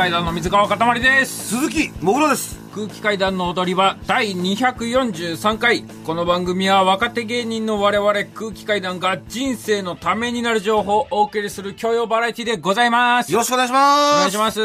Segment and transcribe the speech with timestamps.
[0.00, 1.48] 階段の水川かたまりです。
[1.48, 2.58] 鈴木もぐろです。
[2.74, 5.82] 空気階段の踊り場第243回。
[6.06, 13.30] この番組は若手芸人の我々空気階段が人生のためになる情報をお送りする教養バラエティでございます。
[13.30, 14.18] よろしくお願いしおます。
[14.20, 14.60] 願いします。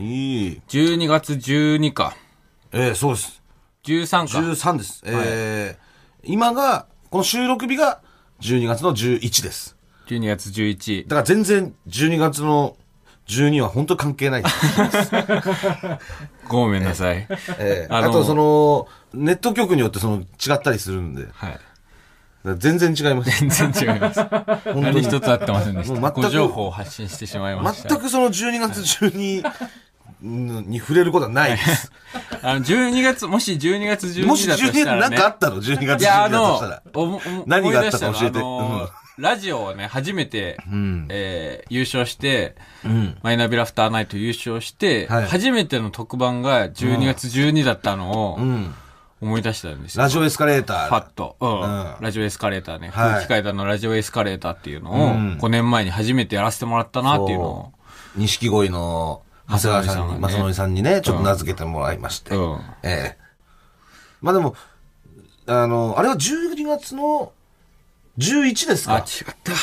[0.00, 0.48] い。
[0.48, 2.16] い12月12か
[2.72, 3.40] えー、そうです。
[3.84, 4.38] 13か。
[4.40, 5.02] 13です。
[5.06, 5.86] えー
[6.28, 8.00] 今がこの収録日が
[8.40, 9.76] 12月の11です。
[10.08, 12.76] 12月11だから全然12月の
[13.28, 14.44] 12は本当関係ない。
[16.48, 21.26] ごめんなさい、あのえーあとそのネット局によってその違ったりするんで。
[21.32, 21.58] はい。
[22.46, 23.30] ら全然違います。
[23.48, 24.22] 全然違います。
[24.22, 25.94] 本当何に一つ合ってませんでした。
[25.94, 27.88] もう全くご情報を発信してしまいました。
[27.88, 29.44] 全くその12月12
[30.22, 31.92] に触れることはないです。
[32.42, 38.32] あの12月もし12月12もし12だとしたら、ね、なんかあったの ?12 月12いや、あだとのしたら、おお何があったか教えて。
[38.32, 41.06] たのあのラジオをね、初めて、ん。
[41.08, 43.16] えー優勝して、うん。
[43.22, 45.26] マイナビラフターナイト優勝して、はい。
[45.26, 48.74] 初めての特番が12月12だったのをうん。
[49.22, 50.02] 思い出したんですよ。
[50.02, 50.88] ラジオエスカレーター。
[50.90, 51.60] パッと、うん。
[51.60, 51.96] うん。
[52.00, 53.10] ラジオエスカレーターね、はい。
[53.12, 55.38] 空気階段のラジオエスカレーターっていうのを、うん。
[55.40, 57.72] 5年前に初めてやらせてもらったなっていうのを、
[58.16, 62.34] 錦鯉の長谷川さんに、正正則さんにね、ちょっと名付けてもらいまして。
[62.34, 62.60] うん。
[62.82, 63.18] ええ。
[64.20, 64.54] まあでも、
[65.46, 67.32] あの、あれは12月の
[68.18, 69.52] 11ですあ、違かった。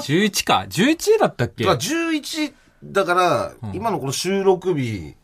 [0.00, 1.64] 11か ?11 だったっけ？
[1.64, 2.52] だから11
[2.84, 5.14] だから、今のこの収録日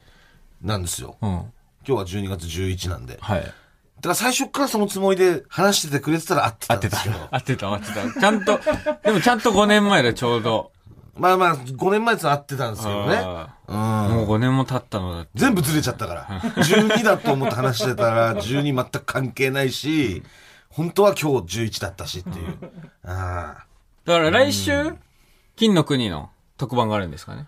[0.63, 1.17] なんですよ。
[1.23, 1.31] うん。
[1.31, 1.51] 今
[1.87, 3.15] 日は12月11なんで。
[3.17, 3.43] だはい。
[3.43, 3.53] か
[4.11, 7.29] ら最初からそのつもりで話しててくれてたら合ってた合ってたんですけど。。
[7.31, 8.21] 合ってた、合ってた。
[8.21, 8.61] ちゃんと、
[9.05, 10.73] でもちゃんと5年前だ、ちょうど。
[11.15, 13.17] まあまあ、5年前って合ってたんですけどね。
[13.17, 13.77] あうん。
[14.17, 15.31] もう5年も経ったのだって。
[15.37, 16.27] 全部ずれちゃったから。
[16.63, 20.23] 12だと思って話してたら、12全く関係ないし、
[20.69, 22.59] 本当は今日11だったしっていう。
[23.05, 23.65] あ
[24.05, 24.95] だから来週、
[25.57, 27.47] 金の国の特番があるんですかね。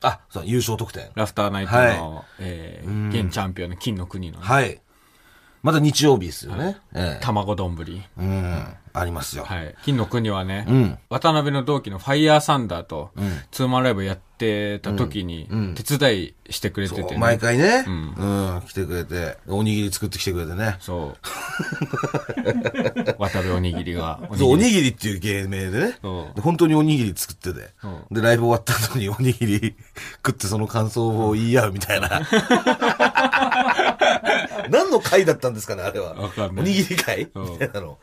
[0.00, 0.08] あ。
[0.08, 1.10] あ、そう、優勝得点。
[1.14, 4.80] ラフターナイトの、えー現チャンピオンの金の国のね、はい。
[5.62, 6.78] まだ日曜日ですよね。
[6.94, 7.24] ええ。
[7.24, 7.76] 卵丼。
[8.16, 8.66] うん。
[9.00, 9.44] ありますよ。
[9.44, 9.74] はい。
[9.84, 10.98] 金の国はね、うん。
[11.08, 13.10] 渡辺の同期のファイヤーサンダーと、
[13.50, 17.18] ツーマンライブやってた時に、手伝いしてくれてて、ね。
[17.18, 17.94] 毎回ね、うう
[18.58, 20.76] ん、来てくれて、おにぎり作ってきてくれてね。
[20.80, 21.18] そう。
[23.18, 24.20] 渡辺おにぎりが。
[24.36, 25.98] そう、おりにぎりっていう芸名でね。
[26.02, 27.70] 本当におにぎり作ってて
[28.10, 28.14] う。
[28.14, 29.76] で、ライブ終わった後におにぎり
[30.24, 32.08] 食ってその感想を言い合うみたいな。
[34.70, 36.14] 何の会だったんですかね、あれは。
[36.36, 37.28] おにぎり会？
[37.34, 37.98] うんみたいなの。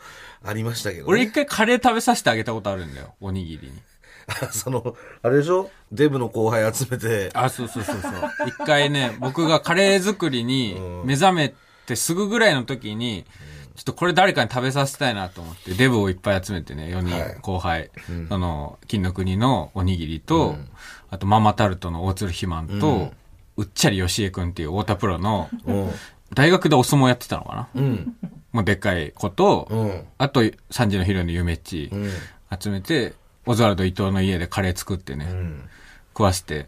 [0.45, 1.09] ありましたけど、ね。
[1.09, 3.16] 俺一回カレー食べさせてあげたことあるんだよ。
[3.19, 3.73] おにぎりに。
[4.51, 5.69] その、あれでしょ？
[5.91, 8.13] デブの後輩集めて、あ、そうそうそうそう。
[8.47, 11.53] 一回ね、僕がカレー作りに目覚め
[11.85, 13.25] てすぐぐらいの時に、
[13.75, 17.91] ちょっとこれ誰かに食べさせたいなと思って、デブをいっぱい集めてね、4人、はい後輩、
[18.29, 20.56] その、金の国のおにぎりと、
[21.12, 23.13] あとママタルトの大鶴ひまんと、
[23.57, 25.91] うっちゃりよしえくんっていう太田プロの、うん。
[26.35, 28.16] 大学でお相撲やってたのかな、うん。
[28.51, 30.03] もうでっかい子と、うん。
[30.18, 32.12] あと3時の昼のゆめっち、うん。
[32.57, 33.13] 集めて、
[33.46, 35.69] オズワルド伊藤の家でカレー作ってね、うん。
[36.13, 36.68] 食わせて。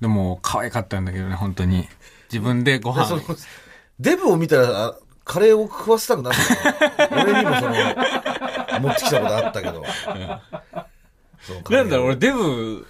[0.00, 1.88] でも、可愛かったんだけどね、本当に。
[2.30, 3.20] 自分でご飯。
[3.98, 6.32] デブを見たら、あカレーを食わせたくなっ
[6.98, 7.74] たの 俺にもその、
[8.80, 9.84] 持ってきたことあったけど。
[11.70, 12.86] なんだろう、俺デブ、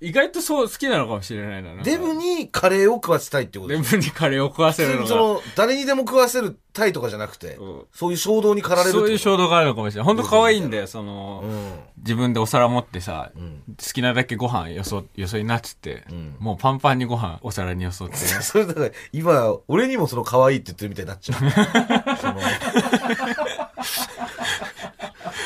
[0.00, 1.70] 意外とそう好きなのかもしれないな。
[1.70, 5.08] なんかデブにカレーを食わせたいってことデですブにカレーを食わせるのが。
[5.08, 9.06] その、誰にでも食わせるたいとかじゃなくて、うんそういう衝動に駆られるってこと？
[9.06, 10.06] そういう衝動があるのかもしれない。
[10.06, 11.80] 本当可愛いんだよ、その、うん。
[11.98, 18.16] 自分でお皿持ってさ、ん好きなだけご飯よそ、よそいなっつって、んもうパンパンにご飯お皿によそって。
[18.42, 21.38] それだから、今、俺にもその可愛いって言ってるみたいになっちゃう。
[22.18, 22.36] その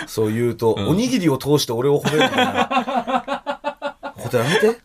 [0.06, 3.51] そう言うと、おにぎりを通して俺を褒めるみたいな。
[4.32, 4.78] ことやめて。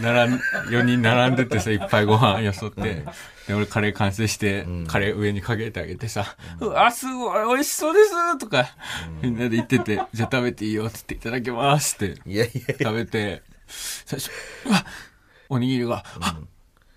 [0.00, 0.36] 並ん、
[0.68, 3.04] 4人並んでてさ、いっぱいご飯よそって、
[3.48, 8.68] で、俺カレー完成して、カレー上にかけてあげてさ、うわ、すごい美味しそうですとか、
[9.22, 12.74] みんなで言ってて、じゃあ食べていいよって言っていただきますっていやいや。
[12.78, 14.30] 食べて、最初、
[14.66, 14.84] うわ、
[15.48, 16.38] おにぎりが、あ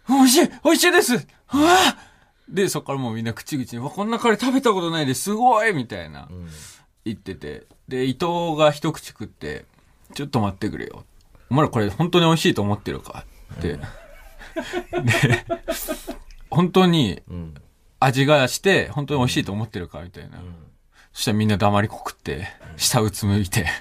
[0.07, 1.17] 美味しい美味しいですう
[1.61, 1.97] わ
[2.47, 6.27] で、そこからもうみんな口々に、うわ、こんなカレー食べたことないです、すごいみたいな、
[7.03, 7.65] 言ってて。
[7.87, 9.65] で、伊藤が一口食って、
[10.13, 11.05] ちょっと待ってくれよ。
[11.49, 13.25] お前らこれ本当に美味しいと思ってるか
[13.55, 13.73] って。
[13.77, 13.79] で、
[16.49, 17.53] 本当にん
[17.99, 20.37] 味がして、本当に美味しいと思ってるかみたいな。
[21.13, 22.47] そしたらみんな黙りこくって、
[22.77, 23.65] 下うつむいて。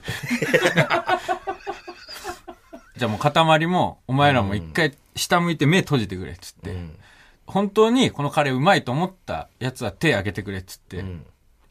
[2.97, 6.77] じゃあもう塊も、お前らも一回下向いて目閉じてくれっつって。
[7.47, 11.27] 本当にこのカレーうまいと思ったやつは手挙げてくれっつって、ん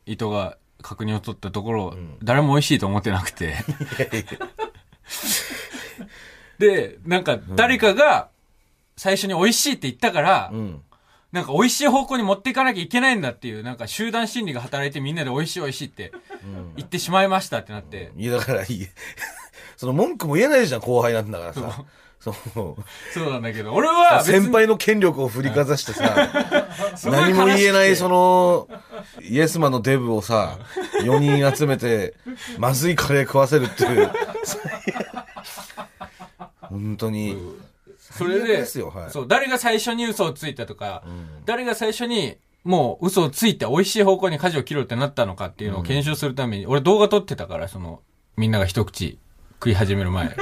[0.05, 3.55] 伊藤が確認を取ったところ、誰も美味しいと思ってなくて。
[6.59, 8.29] で、なんか誰かが
[8.95, 10.81] 最初に美味しいって言ったから、うん。
[11.31, 16.11] なんか美味しい方向に持っていかなきゃいけないんだっていう、なんか集団心理が働いてみんなで美味しい美味しいって
[16.75, 18.11] 言ってしまいましたってなって。
[18.15, 18.87] いや、だからいい。
[19.75, 21.85] その文句も言えないじゃん、後輩なんだからさ。
[22.19, 22.35] そう。
[23.13, 26.29] そうなんだけど、俺は先輩の権力を振りかざしてさ、
[27.03, 28.69] 何も言えないその、
[29.21, 30.57] イエスマンのデブをさ、
[31.01, 32.13] 4人集めて、
[32.59, 34.11] まずいカレー食わせるっていう。
[36.73, 37.37] 本当に。
[37.97, 39.11] それ最悪で、はい。
[39.11, 41.03] そう、誰が最初に嘘をついたとか、
[41.45, 48.01] 誰が最初にもう嘘をついて美味しい方向に舵を切ろうってなったのかっていうのを検証するために、俺動画撮ってたから、その、
[48.35, 49.17] みんなが一口
[49.53, 50.35] 食い始める前。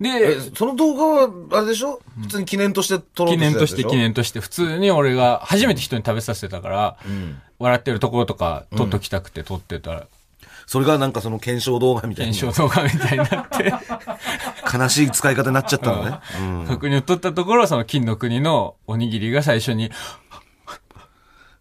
[0.00, 2.00] でえ、、その動画は、あれでしょ？
[2.20, 7.42] 普通に記念として撮ろう記念として記記念として、普通に俺が初めて人に食べさせてたから、ん。
[7.58, 10.06] 笑ってるところとか撮っときたくて撮ってたら、
[10.68, 13.72] それがなんかその検証動画みたいに検証動画みたいになって、
[14.76, 16.18] 悲しい使い方になっちゃったのね。
[16.42, 19.90] うん確認を取ったところ、その金の国のおにぎりが最初に、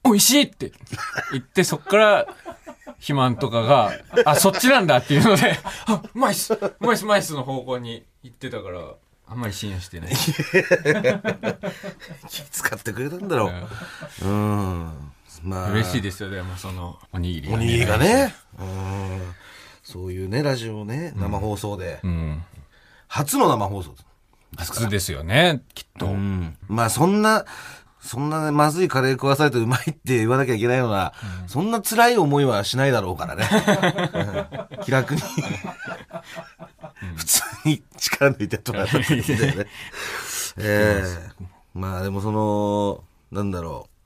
[0.04, 0.74] 美味しいって
[1.32, 2.28] 言って、そっから、
[2.96, 3.94] 肥満とかが、
[4.26, 8.82] あ、そっちなんだっていうので、あ、うまいっす、うまいっす、うまいっすの方向に行ってたから、
[9.26, 10.12] あんまり信用してない。
[12.28, 13.52] 気使ってくれたんだろ
[14.22, 14.28] う。
[14.28, 15.12] うん。
[15.44, 15.72] まあ。
[15.72, 17.98] 嬉しいですよ、でもその、おにぎりおにぎりが。
[17.98, 18.36] ね。
[18.60, 19.22] うん。
[19.84, 22.00] そういうね、ラジオね、生放送で。
[22.04, 22.44] うん。
[23.08, 24.12] 初の生放送ですか
[24.58, 24.66] ら。
[24.66, 26.08] 普通ですよね、きっと。
[26.08, 26.58] うん。
[26.68, 27.46] まあそんな、
[28.00, 31.14] そんなね、まずいカレー食わされてうまいって言わなきゃいけないような、
[31.48, 33.48] そんな辛い思いはしないだろうからね。
[34.70, 35.22] うん気楽に、
[37.16, 39.66] 普通に力抜いてやってもらったんだよね。
[40.60, 43.97] ええまあでもその、なんだろう。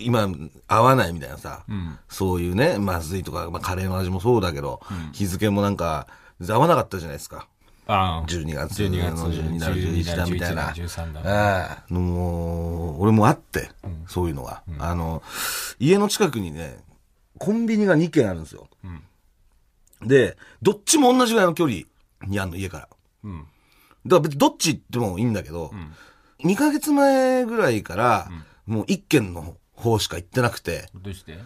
[0.00, 0.28] 今、
[0.68, 4.80] 合わないみたいなさ、んそういうね、まずいとか、まあ、カレーの味もそうだけど、
[5.12, 6.06] 日付もなんか、
[6.48, 7.46] 合わなかったじゃないですか。
[7.86, 8.26] ああ。
[8.26, 10.70] 12月12月の12だ、11だみたいな。
[10.70, 11.20] 13だ。
[11.24, 13.70] ああ、もう、俺もあって、
[14.06, 14.62] そういうのが。
[14.78, 15.22] あの、
[15.78, 16.78] 家の近くにね、
[17.38, 18.68] コンビニが2軒あるんですよ。
[20.02, 21.82] で、どっちも同じぐらいの距離
[22.26, 22.88] にあるの、家から。
[23.24, 23.46] うん。
[24.06, 25.72] だから別にどっち行ってもいいんだけど、
[26.44, 28.30] 2ヶ月前ぐらいから、
[28.66, 31.34] もう1軒の方しか行ってなくて、どうして？
[31.34, 31.36] っ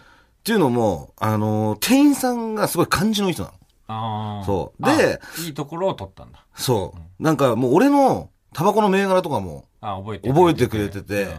[0.43, 3.55] ていうのも、あの、店員さんがすごい感じのいい人なの。
[3.87, 4.45] ああ。
[4.45, 6.45] そうであ、いいところを取ったんだ。
[6.55, 7.23] そう。
[7.23, 11.31] なんかもう俺のタバコの銘柄とかもあ覚えて覚えてくれてて、うん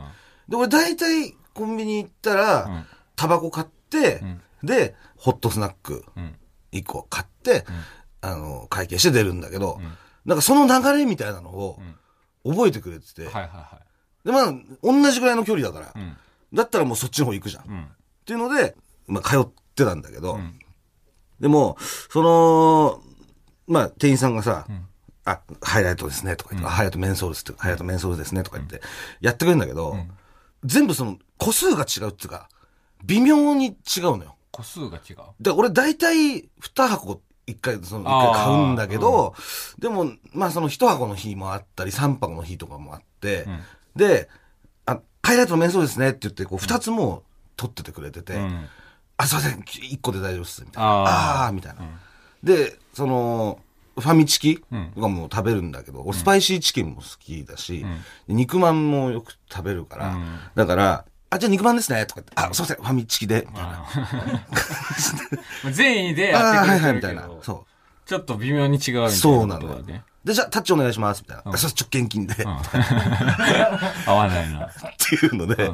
[0.49, 4.23] で、俺大体コンビニ行ったら、んタバコ買って、
[4.63, 6.37] で、ホットスナックうん。
[6.73, 7.65] 1個買って、
[8.21, 9.81] あの、会計して出るんだけど、
[10.25, 11.81] なんかその流れみたいなのを
[12.45, 13.81] 覚えてくれてて、はいはいは
[14.25, 16.05] で、まあ、同じぐらいの距離だから、い。
[16.05, 16.17] うん。
[16.57, 17.63] だったらもうそっちの方行くじゃん。
[17.63, 17.87] っうん。
[18.25, 18.75] ていうので、
[19.07, 19.45] まあ、通っ
[19.75, 20.59] てたんだけど、ん。
[21.39, 21.77] でも、
[22.11, 23.03] その、
[23.69, 24.67] まあ、店員さんがさ、
[25.25, 28.81] あ、ハイライトですね、とか言って、あハイライトメンソールですハイライトメンソールですね、とか言って、
[29.21, 29.97] やってくれるんだけど、
[30.65, 32.49] 全部その、個数が違うっていうか、
[33.05, 34.37] 微妙に違うのよ。
[34.51, 35.17] 個数が違う。
[35.41, 39.35] で、俺大体2箱1回、その1回買うんだけど、
[39.79, 43.47] でも、まあその1箱の日もあったり、3箱の日とかもあって、
[43.95, 44.46] で、あ、
[45.27, 47.25] ハイライトのメンソールですねって言って、こう2つも
[47.57, 48.67] 取っててくれてて、うん。
[49.17, 50.89] あ、すいません、1個で大丈夫です、みたいな。
[50.89, 51.81] あーあみたいな。
[52.45, 53.59] で、その、
[53.99, 54.63] ファミチキ
[54.95, 57.85] とかも食べるんだけど、俺スパイシーチキンも好きだし、
[58.29, 60.17] で肉まんもよく食べるから、
[60.55, 63.85] だから、あ、じゃあ肉まんですね、とか言って、あ、すいません、ファミチキで、みたいな。
[65.73, 67.67] 善意 であやってくれてるけみたいなど。、そ
[68.05, 69.11] ちょっと微妙に違うみたいなう。
[69.11, 70.05] そうなのよことだね。。
[70.27, 71.43] で、じゃあタッチお願いします、みたいな。
[71.47, 72.37] うです、直現金で、っ
[74.07, 74.69] 合わないな。
[74.99, 75.71] ていうので、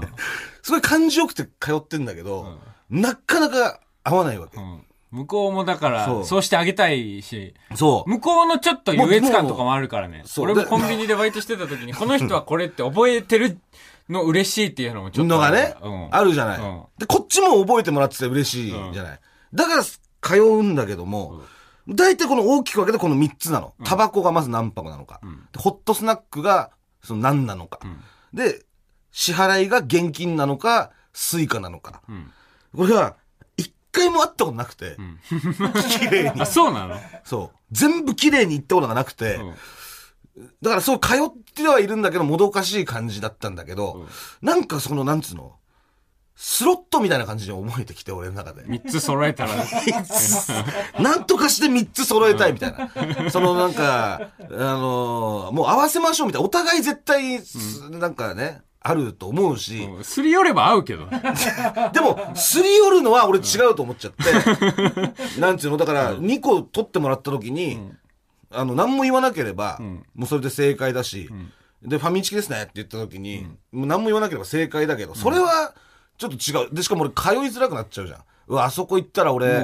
[0.62, 2.58] すごい感じよくて通ってんだけど、
[2.90, 4.60] なかなか合わないわけ。
[4.60, 4.84] うん。
[5.10, 6.24] 向こうもだから、そう。
[6.26, 8.10] そうしてあげたいし、そう。
[8.10, 10.22] 向こうのちょっと優越感とかもあるからね。
[10.26, 10.44] そう。
[10.44, 13.58] 俺もコンビニでバイトしてた時に、この人はこれって覚えてる
[14.10, 16.08] の嬉しいっていうのもちょっとのがね、うん。
[16.10, 16.82] あるじゃない、うん。
[16.98, 19.20] で、こっちも覚えてもらってて嬉しいじゃない、
[19.54, 21.40] だから通うんだけども、
[21.88, 23.74] 大体この大きく分けてこの3つなの。
[23.84, 25.20] タバコがまず何箱なのか。
[25.52, 26.70] でホットスナックが
[27.02, 27.80] その何なのか。
[28.32, 28.64] で、
[29.10, 32.02] 支払いが現金なのか、 Suica なのか。
[32.10, 32.32] ん
[32.74, 33.16] これが、
[33.56, 34.96] 一回もあったことなくて、
[35.98, 36.46] 綺麗に あ、。
[36.46, 36.98] そうなの？
[37.24, 37.58] そう。
[37.72, 39.38] 全部綺麗に行ったことがなくて、
[40.62, 41.18] だからそう通っ
[41.54, 44.06] てはいるんだけど、もどかしい感じだったんだけど、
[44.40, 45.56] なんかその、なんつうの、
[46.34, 48.64] スロットみたいな感じに思えてきて、俺の中で。
[48.66, 49.50] 三つ揃えたら、
[50.98, 52.74] なんとかして3つ揃えたいみたい
[53.24, 53.30] な。
[53.30, 56.46] そのなんか、あのーもう合わせましょうみたいな。
[56.46, 57.40] お互い絶対、
[57.90, 61.06] なんかね、あると思うし、すり寄れば合うけど。
[61.92, 67.92] でも、すり寄るのは俺違うと思っちゃって、なんていうの、だから2個取ってもらった時に、
[68.50, 70.02] あの、何も言わなければ、ん。
[70.14, 71.30] もうそれで正解だし、
[71.82, 75.74] で、ファミチキですねって言った時に、もう何も言わなければ正解だけど、それは、
[76.28, 76.74] ちょっと違う。
[76.74, 78.20] で、しかも俺通いづらくなっちゃうじゃん。
[78.48, 79.58] うわ、あそこ行ったら俺、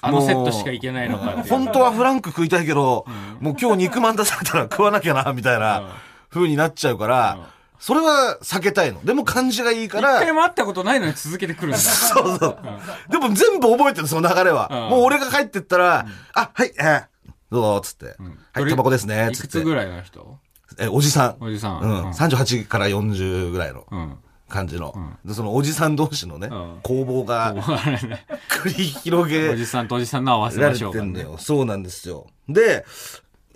[0.00, 1.44] あのセットしかいけないのか。
[1.48, 3.06] 本当はフランク食いたいけど、
[3.40, 5.96] もう今日肉まん出されたら食わなきゃな、みたいな
[6.30, 7.38] 風になっちゃうから、
[7.78, 9.04] それは避けたいの。
[9.04, 11.78] でも感じがいいから、一回も会ったことないのに続けてくるんだ。
[11.78, 12.58] そうそう。
[13.10, 14.68] でも全部覚えてる、その流れは。
[14.70, 17.04] うんもう俺が帰ってったら、あ、はい、えー
[17.50, 18.16] どうぞ、つって。
[18.52, 19.46] はい、タバコですね、つって。
[19.46, 20.38] いくつぐらいの人？
[20.78, 21.36] え、おじさん。
[21.40, 21.90] おじさんうん。
[21.90, 24.18] うん38から40ぐらいのうん。
[24.54, 24.94] 感じの。
[25.24, 27.54] で、そのおじさん同士のねうん、攻防が
[28.48, 30.84] 繰り広げおじさんとおじさんの合わせられて。
[31.00, 31.36] んだよ。
[31.38, 32.28] そうなんですよ。
[32.48, 32.84] で、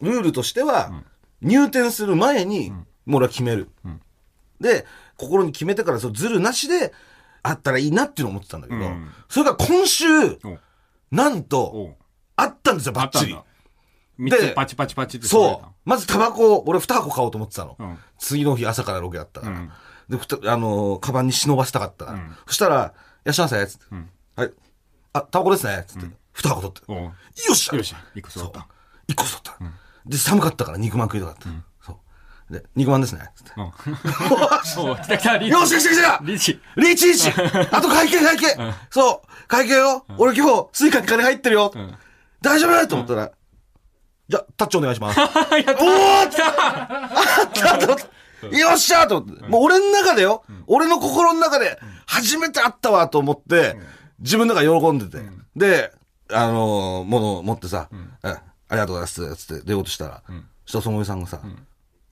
[0.03, 1.05] ルールとしては、
[1.41, 3.71] 入店する前に、もう俺は決める。
[4.61, 4.87] で、
[5.17, 6.93] 心に決めてから、そう、ずるなしで、
[7.43, 10.05] あったらいいなっていうのを思ってたんだけど、うんそれが今週、
[10.45, 10.59] お
[11.13, 11.95] なんと、
[12.37, 13.49] あったんですよ、バッチリあったんだ。。
[14.19, 15.69] 三つパチパチパチってそう。
[15.85, 17.77] まずタバコ、俺2箱買おうと思ってたの。
[17.79, 19.59] うん次の日朝からロケだったから。
[19.59, 19.71] うん
[20.09, 22.07] で、ふた、あのーカバンに忍ばせたかった。
[22.07, 22.19] から。
[22.47, 23.85] そしたら、いらっしゃいませ、つって。
[24.37, 24.53] はい。
[25.13, 26.07] あ、タバコですね、つって。
[26.07, 26.93] 2箱取って。
[26.93, 27.13] よ
[27.53, 27.75] っしゃ。
[27.77, 27.97] よっしゃ。
[28.15, 28.67] 一個揃った。
[29.07, 29.57] 一個揃った。
[30.07, 31.49] で、寒かったから肉まん食いたかった。
[31.85, 32.01] そ
[32.49, 32.53] う。
[32.53, 33.53] で、肉まんですね、つって。
[33.57, 33.61] う。
[33.61, 33.65] ん。
[34.89, 34.97] おう。
[34.97, 35.61] 来た来た、リーチ。
[35.61, 36.25] よし来た来た。
[36.25, 36.61] リーチ。
[36.77, 37.07] リーチ。
[37.07, 38.57] リーチあと会計会計。
[38.91, 39.47] そう。
[39.49, 40.07] 会計よ。
[40.17, 41.67] 俺今日、 Suica に金入ってるよ。
[41.77, 41.99] ん。
[42.41, 42.87] 大丈夫？
[42.87, 43.33] と思ったら、
[44.29, 45.19] じゃあ、タッチお願いします。
[45.21, 45.43] やった。
[45.43, 46.45] おー来た。
[46.53, 47.79] あった。
[47.97, 47.99] と
[48.43, 49.47] よっしゃーと思って。
[49.49, 53.77] もう俺の中でよ、俺の心の中で、初めて会ったわと思って、
[54.21, 55.25] 自分の中で喜んでて。
[55.57, 55.93] で、
[56.31, 57.89] あのー、物を持ってさ、
[58.25, 60.23] えありがとうございます、つって出ようとしたら、
[60.67, 61.41] そしたらそのおじさんがさ、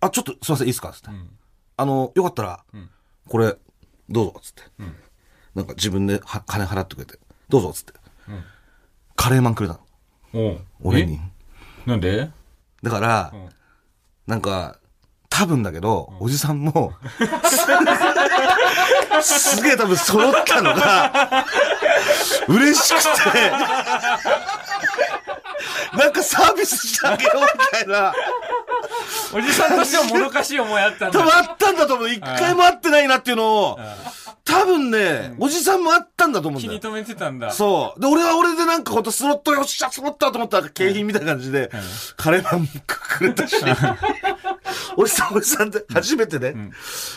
[0.01, 1.09] あ、ちょっとすいません、いいですかつって。
[1.77, 2.65] あの、よかったら、
[3.29, 3.57] これ、
[4.09, 4.63] どうぞ、つって。
[5.55, 7.19] なんか自分では金払ってくれて、
[7.49, 7.93] どうぞ、つって。
[9.17, 9.79] カレーマンくれた
[10.33, 10.59] の。
[10.81, 11.21] 俺に。
[11.87, 11.91] え？
[11.91, 12.31] なんで？
[12.83, 13.33] だから、
[14.27, 14.79] なんか、
[15.37, 16.95] 多分だけど、おじさんも、
[19.21, 21.45] すすげえ多分揃ったのが、
[22.49, 23.51] 嬉しくて、
[25.95, 28.15] なんかサービスしてあげようみたいな、
[29.35, 31.21] おじさんとしてはもどかしい思いあったんだ。
[31.21, 32.09] 多分あったんだと思う。
[32.09, 33.79] 一回も会ってないなっていうのを、
[34.47, 36.73] 多分ね、おじさんもあったんだと思うんだよ。
[36.73, 37.51] 気に留めてたんだ。
[37.51, 38.01] そう。
[38.01, 41.71] で、俺は俺でなんかほんとスロットよっしゃ、スロットと思ったら景品みたいな感じで、
[42.17, 43.57] カレーマンくれたし、
[44.97, 46.55] おじさんおじさんで初めてね、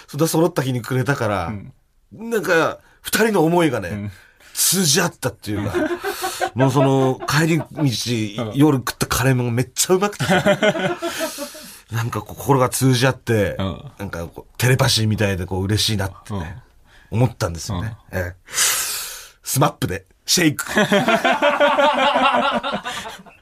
[0.07, 1.53] そんな揃った日にくれたから、
[2.11, 4.11] なんか、二人の思いがね、
[4.53, 5.77] 通じ合ったっていうか、
[6.53, 7.65] もうその、帰り道、
[8.55, 10.43] 夜食ったカレーマンがめっちゃうまくてさ、
[11.91, 13.91] なんか心が通じ合って、うん。
[13.97, 16.61] なんかテレパシーみたいでこう嬉しいなってね、
[17.09, 17.97] 思ったんですよね。
[18.11, 18.37] ええ。
[18.45, 20.65] SMAP で、 SHAKE。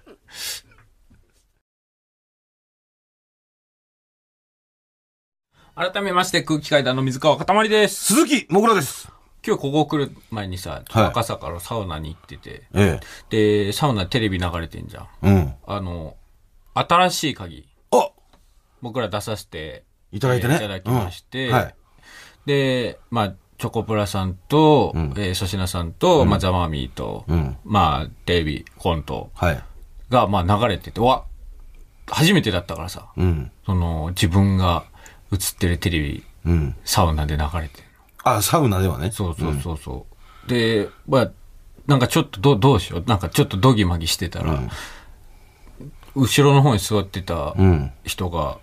[5.78, 8.16] 改めまして空気階段の水川かたまりです。
[8.16, 9.12] 鈴木もぐらです。
[9.46, 15.08] 今日ここ来る前にさ、はい赤坂のサウナに行ってて、えで、サウナテレビ流れてんじゃん。
[15.22, 15.30] え。
[15.30, 15.54] うん。
[15.68, 16.16] あの、
[16.74, 18.10] 新しい鍵、あ
[18.82, 20.56] 僕ら出させていただいてね。
[20.56, 21.76] いただきましてうんはい。
[22.48, 29.64] で、まあ、チョコプラさんと、えー粗品さんと、まあ、ザ・マーミーと、んまあ、テレビ、コントはい。
[30.10, 31.26] が、まあ、流れてて、わ
[32.08, 33.52] 初めてだったからさ、うん。
[33.64, 34.86] その、自分が
[35.32, 36.76] 映ってるテレビ、うん。
[36.86, 37.88] サウナで流れてる
[38.24, 39.12] あ、サウナではね。
[39.12, 40.06] そうそうそうそ
[40.46, 40.50] う。
[40.50, 41.32] で、まあ、
[41.88, 43.04] なんかちょっとどう、どうしよう。
[43.08, 44.60] なんかちょっとドギマギしてたら、
[46.16, 47.92] 後ろの方に座ってたうん。
[48.04, 48.58] 人が、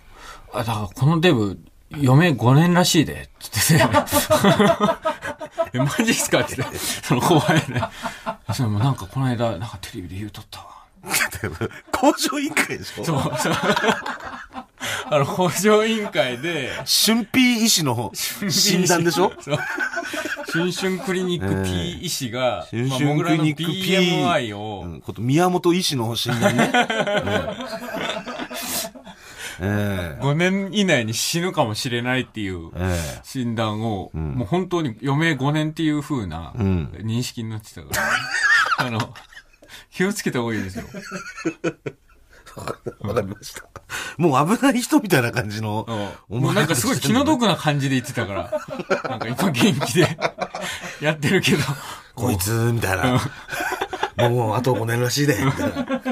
[0.53, 1.59] あ、だからこのデブ、
[1.97, 3.83] 嫁5年らしいで、つってて、
[5.73, 7.81] え、マジっすかってその後輩で。
[8.53, 10.74] それもなんかこの間、なんかテレビで言うとったわ。
[11.91, 13.03] 工場委員会でしょ？
[13.05, 13.53] そう、そう。
[15.09, 18.11] あの、補助委員会で、春 P 医師の
[18.49, 19.31] 診断でしょ？
[19.41, 19.57] そう。
[20.51, 23.83] 新春クリニック P 医師が、新まあ、春クリニック P。
[23.97, 26.71] BMI を、うんこと宮本医師の診断ね。
[29.61, 30.21] ええ。
[30.21, 33.19] 5年以内に死ぬかもしれないっていうええ。
[33.23, 36.89] 診断を、もう本当に余命5年っていう風なうん。
[37.03, 37.87] 認識になってたか
[38.79, 39.13] ら、 あの、
[39.95, 40.83] 気をつけた方がいいですよ。
[43.01, 43.63] わかりました。
[44.17, 45.85] もう危ない人みたいな感じの。
[46.29, 48.51] お前もうなんかすごい気の毒な感じで言ってたから、
[49.09, 50.17] なんか今元気で
[50.99, 51.59] やってるけど、
[52.13, 53.21] こいつ、みたいな。
[54.29, 55.75] もうあと5年らしいで、みたいな。
[55.85, 56.03] 確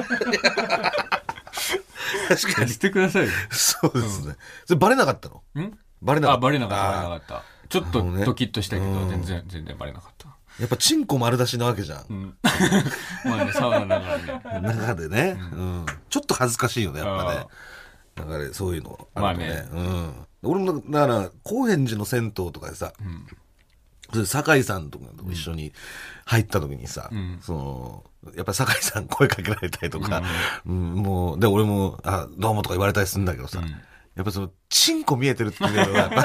[2.54, 2.70] かに。
[2.70, 3.32] してくださいよ。
[3.50, 4.36] そうですね。
[4.64, 5.42] それバレなかったの？
[5.62, 5.78] ん？
[6.00, 6.38] バレなかった。
[6.38, 7.42] あ、バレなかった、バレなあかった。
[7.68, 10.33] ちょっとドキッとしたけど、うん全然、全然バレなかった。
[10.60, 12.04] やっぱチンコ丸出しなわけじゃん。
[12.08, 12.34] うん。
[13.24, 14.60] まあね、サウナの中で。
[14.60, 15.86] 中でね、うん。
[16.08, 17.46] ちょっと恥ずかしいよね、やっぱね。
[18.14, 19.68] だからそういうのあるとね。
[19.72, 20.26] うん。
[20.42, 22.92] 俺も、だから、高円寺の銭湯とかでさ、
[24.12, 25.72] それ酒井さんとかと一緒に
[26.26, 28.04] 入った時にさ、その、
[28.36, 30.22] やっぱり酒井さん声かけられたりとか、
[30.66, 33.60] うんもう、で、俺も、あ、どうもとか言われたりするんだけどさ、
[34.14, 36.10] やっぱその、チンコ見えてるっていうのが、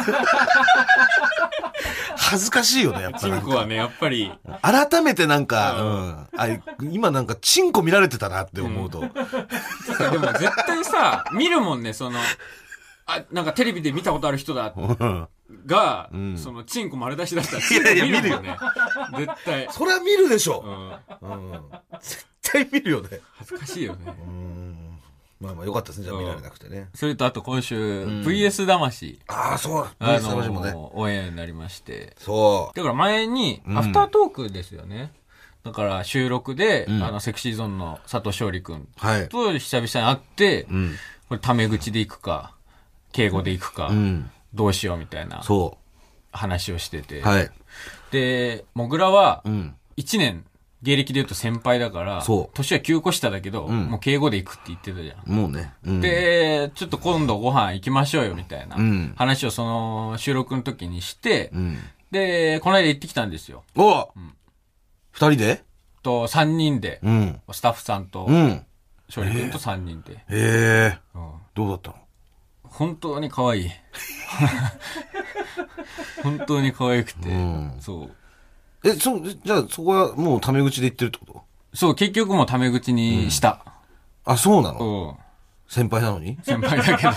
[2.29, 4.31] 恥ずかしいよね、やっぱチンコはね、やっぱり、
[4.61, 6.27] 改めてなんか、うん。
[6.37, 6.47] あ、
[6.91, 8.99] 今なんかチンコ見られてたなって思うと。
[9.01, 12.19] でも絶対さ、見るもんね、その、
[13.07, 15.27] あ、なんかテレビで見たことある人だ、うん
[15.65, 18.57] が、んその、チンコ丸出しだったら、いやいやチンコもんね。
[19.17, 19.67] 絶対。
[19.71, 20.63] それは見るでしょ。
[21.21, 21.31] うん。
[21.31, 21.61] うん。
[21.99, 23.21] 絶対見るよね。
[23.37, 24.13] 恥ずかしいよね。
[24.19, 24.88] うん。
[25.39, 26.89] まあまあよかったですね、じゃあうん見られなくてね。
[26.93, 27.75] それとあと今週、
[28.25, 29.87] VS 魂、ああ、そう。
[29.99, 30.71] あ VS 魂もね。
[30.73, 32.15] の、オンエアになりまして。
[32.19, 35.13] そだから前に、うんアフタートークですよね。
[35.63, 38.87] だから収録で、うんあの、セクシーゾーンの佐藤勝利くんう。
[38.97, 39.29] はい。
[39.29, 40.95] と久々に会って、うん。
[41.29, 42.53] これタメ口で行くか、
[43.11, 44.29] 敬語で行くか、うん。
[44.53, 45.77] どうしようみたいなそ
[46.31, 47.19] 話をしてて。
[47.19, 47.23] う。
[47.23, 47.49] はい。
[48.11, 49.75] で、もぐらはう、ん。
[49.97, 50.45] 1年、
[50.81, 55.31] 芸歴で言うと先輩だから、そう年は9個下だけど、んもう敬語で行くって言ってたじゃん。
[55.31, 55.73] もうね。
[55.83, 61.77] うん、で、ちょっと今度ご飯行きましょうよみたいなうん話をその収録の時にして、うん。
[62.11, 63.63] で、この間行ってきたんですよ。
[63.75, 64.09] お
[65.11, 65.63] 二人で？
[66.01, 67.41] と、3人で、うん。
[67.51, 68.65] スタッフさんとう、ん。
[69.09, 70.97] 勝利君と3人で、へえ。
[71.13, 71.95] うんどうだったの？
[72.63, 73.69] 本当に可愛い。
[76.23, 78.11] 本当に可愛くて、んそう。
[78.83, 81.41] え、そ、じゃあそこはもうタメ口で言ってるってこと？
[81.73, 83.65] そう、結局もうタメ口にした。
[84.25, 85.17] あ、そうなの？
[85.17, 85.23] うん。
[85.67, 86.37] 先輩なのに？
[86.43, 87.09] 先輩だけど。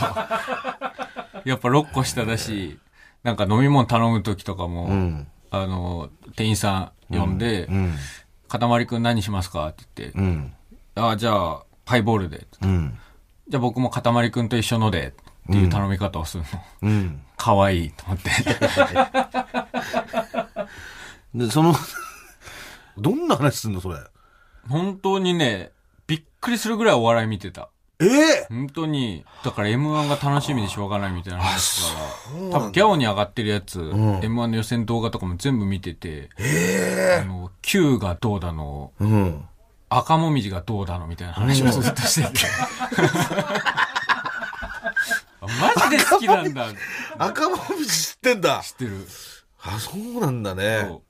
[1.45, 2.79] やっぱ6個下だし、
[3.23, 5.27] なんか飲み物頼む時とかも、うん。
[5.51, 7.95] あの、店員さん呼んで、うん。
[8.49, 9.69] かたまりくん何しますか？
[9.69, 10.53] って言って、うん。
[10.95, 12.47] あじゃあ、ハイボールで。
[12.63, 12.99] うん。
[13.49, 15.15] じゃあ僕もかたまりくんと一緒ので、
[15.49, 16.49] っていう頼み方をするの。
[16.83, 17.23] うん。
[17.37, 18.31] 可愛いと思って。
[21.35, 21.75] で、その、
[22.99, 23.99] どんな話すんのそれ？
[24.69, 25.73] 本当にね、
[26.07, 27.69] びっくりするぐらいお笑い見てた。
[28.01, 28.47] ええ？
[28.49, 31.99] 本当に、だから M1 が楽しみでしょうがないみたいな話か
[32.35, 39.45] ら、多分ギャオに上がってるやつ、ん M1 の予選動画とかも全部見てて、えあの、Q がどうだの、えうん。
[39.89, 42.47] 赤もみじがどうだのみたいな話をずっとしてて。
[45.41, 45.49] マ
[45.91, 46.67] ジで好きなんだ。
[47.19, 49.07] 赤もみじ知ってんだ知ってる。
[49.63, 50.81] あ、そうなんだね。
[50.89, 51.01] そうへ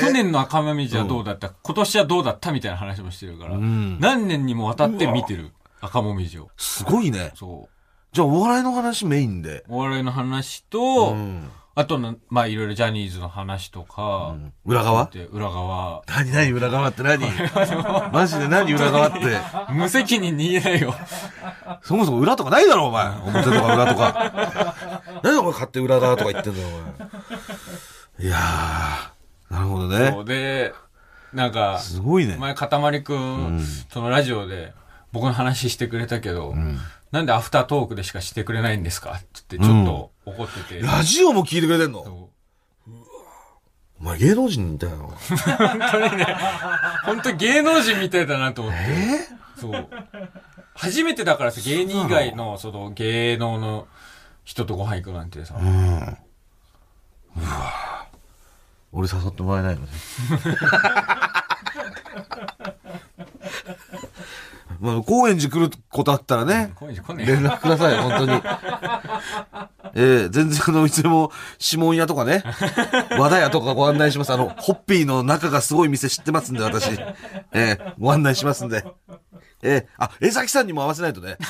[0.00, 2.52] 去年の赤もみじはどうだった、今年はどうだった？
[2.52, 5.52] みたいな話もしてるから、ん何年にもわたって見てる？
[5.80, 6.50] 赤もみじを。
[6.56, 7.32] すごいね。
[7.34, 7.68] そう。
[8.12, 9.64] じゃあお笑いの話メインで。
[9.68, 11.50] お笑いの話と、うん。
[11.78, 15.04] あとの、まあいろいろジャニーズの話とか、裏側？
[15.12, 17.20] で裏側、何何裏側って何？
[18.12, 19.18] マジで何裏側って？
[19.74, 20.94] 無責任に言えないよ。
[21.82, 23.08] そもそも裏とかないだろ、お前。
[23.18, 25.02] 表とか裏とか。
[25.22, 26.70] 何でお前勝手に裏側とか言ってんだよ、お
[27.04, 28.26] 前。
[28.26, 29.10] いやー、
[29.50, 30.16] なるほどそね。
[30.20, 30.74] うで、
[31.32, 32.36] なんか、すごいね。
[32.36, 34.72] 前、かたまりくん、そのラジオで
[35.12, 36.54] 僕の話してくれたけど、
[37.12, 39.12] なんでアフタートークでしかしてくれないんですか？
[39.12, 40.80] って言ってちょっと怒ってて。
[40.80, 42.04] ラジオも聞いてくれてんの？
[42.04, 42.28] そう
[43.98, 44.96] お前芸能人みたいな。
[47.06, 48.78] 本当に芸能人みたいだなと思って。
[48.80, 49.18] え？
[49.58, 49.88] そう。
[50.74, 53.88] 初めてだからさ、芸人以外の、その、芸能の
[54.44, 56.18] 人とご飯行くなんてさ、うん。
[57.38, 58.05] うわ
[58.96, 59.88] 俺誘ってもらえないのね。
[64.80, 68.42] まあ、高円寺来ることあったらね、こういうの来ねえ連絡ください、本当に。
[69.94, 71.30] ええ全然あの、いつでも、
[71.60, 72.42] 指紋屋とかね、
[73.18, 74.32] 和田屋とかご案内します。
[74.32, 76.90] あの、ホッピーの中がすごい店知ってますんで、私。
[76.90, 77.08] え
[77.52, 78.86] えご案内しますんで。
[79.62, 81.36] ええあ、江崎さんにも合わせないとね。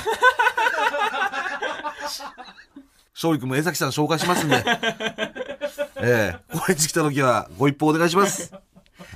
[3.17, 4.63] 勝利君も江崎さん紹介しますんで。
[6.03, 8.53] ええ高円寺来た時はご一報お願いします。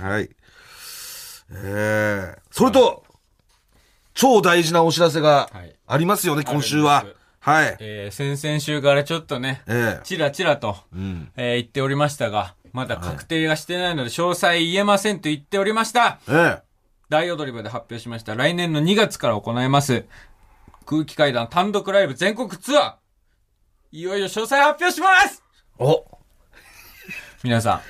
[0.00, 0.30] はい。
[1.52, 3.04] ええそれと、
[4.14, 7.20] 超大事なお知らせがはいありますよね、今週はあるんです。
[7.40, 7.76] はい。
[7.80, 11.30] えー先々週からちょっとね、ええちらちらと、うん。
[11.36, 16.20] えー言っておりましたが、まだ確定がしてないので、詳細言えませんと言っておりました。
[16.26, 16.62] ええ
[17.10, 18.34] 大踊り場で発表しました。
[18.34, 20.06] 来年の2月から行います。
[20.86, 22.99] 空気階段単独ライブ全国ツアー。
[23.92, 25.42] いよいよ詳細発表します
[25.76, 26.06] お
[27.42, 27.80] 皆さん、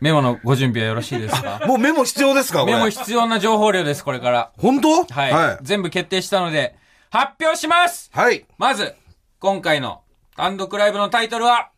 [0.00, 1.62] メモのご準備はよろしいですか？
[1.66, 2.66] もうメモ必要ですか。
[2.66, 4.52] メモ必要な情報量です、これから。
[4.58, 5.04] 本当？
[5.04, 5.32] はい。
[5.32, 5.58] はい。
[5.62, 6.76] 全部決定したので、
[7.10, 8.44] 発表しますはい。
[8.58, 8.94] まず、
[9.38, 10.02] 今回の
[10.36, 11.70] 単独ライブのタイトルは、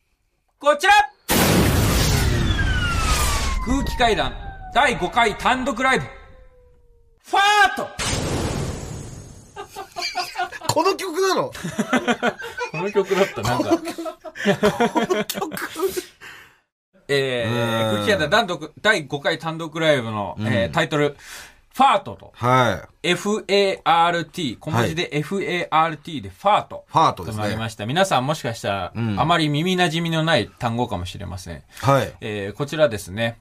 [0.59, 0.93] こちら
[3.67, 4.35] 空気階段
[4.75, 7.87] 第5回単独ライブ、ファート
[10.79, 11.51] この曲なの？
[12.71, 13.71] この曲だった、なんか。
[17.09, 21.17] えー、空気階段単独第5回単独ライブの、えータイトル、
[21.75, 23.09] ファートと、はい。
[23.11, 26.85] F-A-R-T、小文字で F-A-R-T でファート。
[26.87, 27.43] ファートですね。
[27.43, 27.85] となりました。
[27.85, 31.65] 皆さんもしかしたら、んあまり耳馴染みのない単語かもしれません。
[31.81, 32.15] はい。
[32.21, 33.41] えーこちらですね、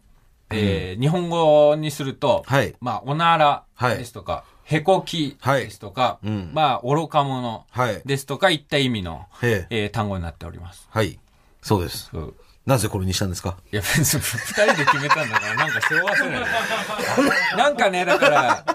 [0.50, 8.02] えー日本語にすると、はいまあ、おならはいですとか、へこきですとか、うんまあ、愚か者はい。
[8.06, 9.84] ですとかいった意味の、へえ。
[9.84, 10.88] えー単語になっております。
[10.92, 11.18] はい。
[11.62, 12.12] そうです。
[12.66, 13.56] なぜこれにしたんですか？
[13.72, 16.46] いや、別に二人で決めたんだから、なんか背負わせないで。
[17.58, 18.66] なんかね、だから、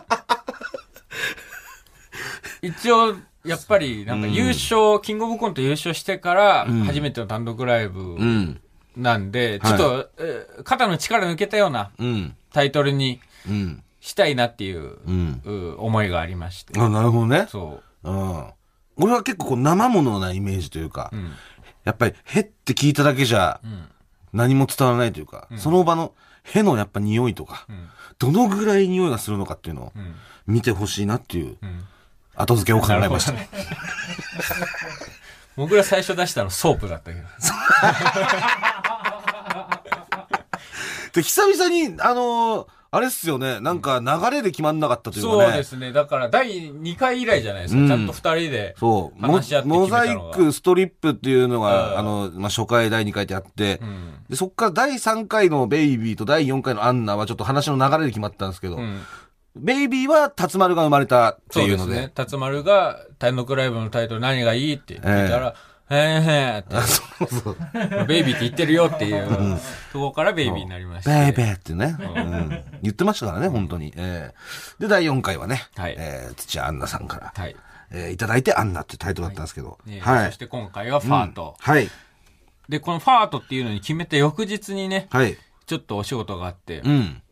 [2.62, 8.60] 一応、やっぱり、なんか優勝、キングオブコント優勝してから、初めての単独ライブうん。
[8.96, 12.36] なんで、ちょっと、えー肩の力抜けたようなうん。
[12.52, 13.82] タイトルにうん。
[14.02, 15.40] したいなっていう、うん。
[15.44, 16.78] う思いがありまして。
[16.78, 17.46] あ、なるほどね。
[17.48, 18.46] そうん。
[18.96, 21.16] 俺は結構こう生ものなイメージというか、う。
[21.16, 21.30] うん。
[21.84, 23.88] やっぱり、屁って聞いただけじゃうん。
[24.32, 27.88] 何も伝わらないというか、その場の屁のやっぱ匂いとか、うん。
[28.18, 30.16] どのぐらい匂いがするのかっていうのをうん。
[30.48, 31.84] 見てほしいなっていううん。
[32.34, 33.32] 後付けを考えました。
[33.32, 33.48] ね
[35.54, 37.26] 僕ら最初出したのソープだったけど。
[41.12, 45.44] で、久々に、あのーあれっすよね、なんか流れで決まんなかったというかね。
[45.44, 45.92] そうですね。
[45.92, 47.80] だから第2回以来じゃないですか。
[47.80, 48.76] うんちゃんと2人で。
[49.18, 54.14] 話し合ってモザイク、ストリップっていうのうんが、あの、まあ、初回第2回であって、うん。
[54.28, 59.00] で、そっから第3回のベイビーと第4回のアンナはちょっと話の流れで決まったんですけど、うん。
[59.56, 62.12] ベイビーは辰丸が生まれたってそういうので、ですね。
[62.14, 65.54] 辰丸が単独ライブのタイトル何がいいって言ったら、へー
[65.94, 68.06] へーって、そうそう。
[68.06, 69.28] ベイビーって言ってるよっていう
[69.92, 71.10] ところからベイビーになりました。
[71.10, 73.92] ベイベーってね、うん言ってましたからね、本当に。
[73.96, 77.56] えーで、第4回はね、はいえー土屋アンナさんから、はい。
[77.90, 80.26] えーいただいてアンナっていうタイトルだったんですけど、ねはい。
[80.26, 81.56] そして今回はファート。
[81.58, 81.88] はい。
[82.68, 85.36] で、このファートっていうのに決めた翌日にね、はい。
[85.66, 87.22] ちょっとお仕事があって、うん。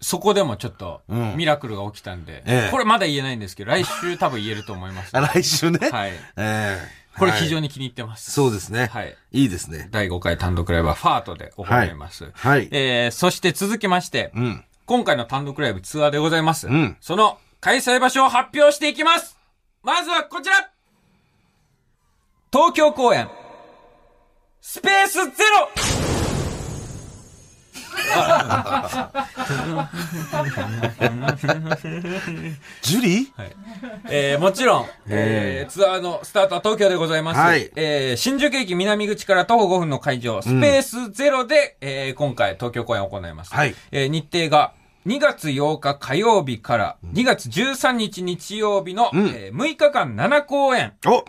[0.00, 5.14] そこでもちょっとうんミラクルが起きたんで、ええこれまだ言えないんですけど、来週多分言えると思います。
[5.14, 5.90] あ来週ね。
[5.90, 6.12] はい。
[6.36, 8.30] えーこれ非常に、に気に入ってます。
[8.30, 8.86] そうですね。
[8.86, 9.16] はい。
[9.32, 9.88] いいですね。
[9.90, 12.30] 第5回単独ライブはファートで行います。
[12.32, 12.68] はい。
[12.70, 14.64] えー、そして続きまして、うん。
[14.86, 16.68] 今回の単独ライブツアーでございます。
[16.68, 19.38] うんその開催場所を発表していきます
[19.82, 20.70] まずはこちら
[22.52, 23.28] 東京公演、
[24.60, 25.99] スペースゼロ
[32.82, 33.40] ジュリー？
[33.40, 33.56] はい。
[34.10, 37.40] えー、もちろん、えー、ツアーのスタートは東京でございます。
[37.40, 37.70] はい。
[37.76, 43.54] えー、新宿駅南口から徒歩5分の会場、スペースゼロで、えー、今回東京公演を行います。
[43.54, 43.74] はい。
[43.92, 44.72] えー、日程が、
[45.06, 49.26] 2月8日火曜日から2月13日日曜日の、うん。
[49.28, 51.24] えー6日間7公演、お。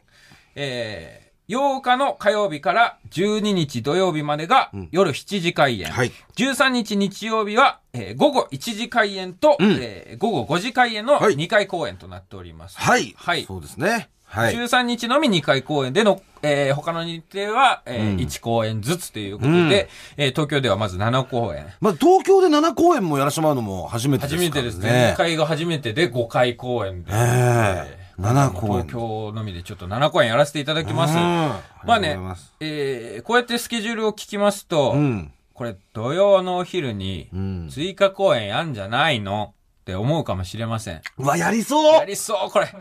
[0.56, 1.21] えー、
[1.52, 5.90] 8日の火曜日から12日土曜日までが夜7時開演。
[5.92, 6.12] はい。
[6.38, 12.78] 13日日曜日は、えー午後1時開演と、うんえー午後5時開演のはい2回公演となっております。
[12.80, 13.14] はい。
[13.18, 14.10] はいそうですね。
[14.24, 14.56] はい。
[14.56, 21.66] 13日のみ2回公演での、えー他の日程は、えーうん1公演ずつということで、うんえー東京ではまず7公演。
[21.82, 24.46] まあ、東京で7公演もやらせてもらうのも初めてですね。
[24.48, 24.90] 初めてですね。
[24.90, 27.12] 前回が初めてで5回公演で。
[27.14, 31.16] ええ7公演東京のみでちょっと7公演やらせていただきます。
[31.16, 32.18] まあね、
[32.60, 35.32] えーこうやってスケジュールを聞きますと、うん。
[35.54, 37.70] これ土曜のお昼にうん。
[37.70, 39.54] 追加公演やんじゃないの？
[39.82, 41.02] って思うかもしれません。
[41.18, 42.72] うわ、やりそうやりそう、これ。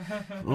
[0.44, 0.54] う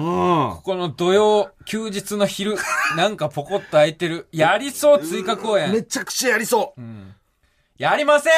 [0.54, 2.56] ここの土曜、休日の昼、
[2.96, 4.28] なんかポコッと空いてる。
[4.30, 5.84] やりそう、追加公め演。
[5.84, 7.14] ちゃくちゃやりそうん。
[7.78, 8.34] やりませんう。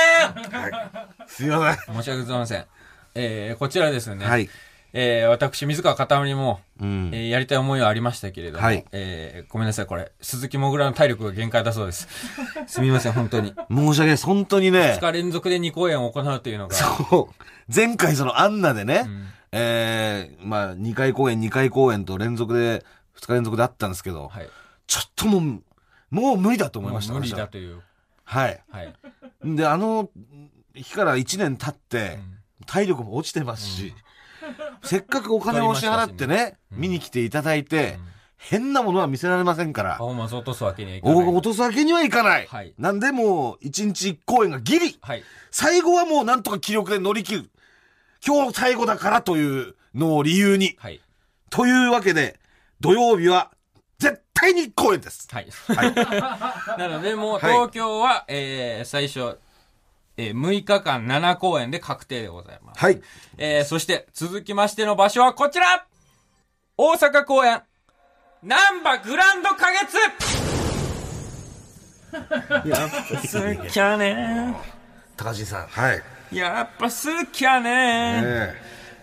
[1.26, 1.94] すいません。
[1.96, 2.64] 申し訳ございません。
[3.14, 4.24] えー、こちらですね。
[4.24, 4.48] はい。
[4.92, 7.11] えー、私、水川かたまりも、うん。
[7.12, 12.09] えーやりたい思いはありましたけれども、はいえーごめんなさい、これ、鈴木もぐらの体力が限界だそうです。
[12.66, 13.55] すみません、本当に。
[13.70, 14.16] 申し訳ない。
[14.16, 15.01] 本当にね2。
[15.01, 17.44] 日連続で2公演を行うというのが、そう。
[17.74, 22.85] 前回そのアンナでね、うんえー、まあ、2回公演、2回公演と連続で、
[23.20, 24.48] 2日連続であったんですけど、はい。
[24.87, 25.62] ちょっともう、
[26.11, 27.14] もう無理だと思いました。
[27.14, 27.83] 無理だという。
[28.24, 28.61] はい。
[28.70, 28.94] はい。
[29.44, 30.11] で、あの
[30.74, 33.94] 日から1年経って、うん体力も落ちてますし、
[34.82, 38.08] せっかくお金を支払ってね、うん見に来ていただいて、うん
[38.38, 41.26] 変なものは見せられませんからパ、フォーマンスを落とすわけにはいかない。
[41.26, 42.46] お落とすわけにはいかない。
[42.46, 45.24] はいなんでもう、1日1公演がギリはい。
[45.50, 47.50] 最後はもうなんとか気力で乗り切る。
[48.24, 50.76] 今日最後だからというのを理由に。
[50.78, 51.00] はい。
[51.50, 52.38] というわけで、
[52.80, 53.50] 土曜日は
[53.98, 55.26] 絶対に1公演です。
[55.32, 55.48] はい。
[55.66, 55.94] はい。
[56.78, 59.37] なので、もうはい東京は、えー、最初、
[60.18, 62.81] えー6日間7公演で確定でございます。
[62.81, 63.00] はい。
[63.38, 65.87] えーそして続きましての場所はこちら
[66.76, 67.62] 大阪公演、
[68.42, 69.96] ナンバグランド花月
[72.68, 72.96] やっぱ
[73.62, 74.57] 好きやね
[75.16, 75.66] 高橋さん。
[75.68, 76.02] はい。
[76.33, 78.61] やっぱ好きやねえ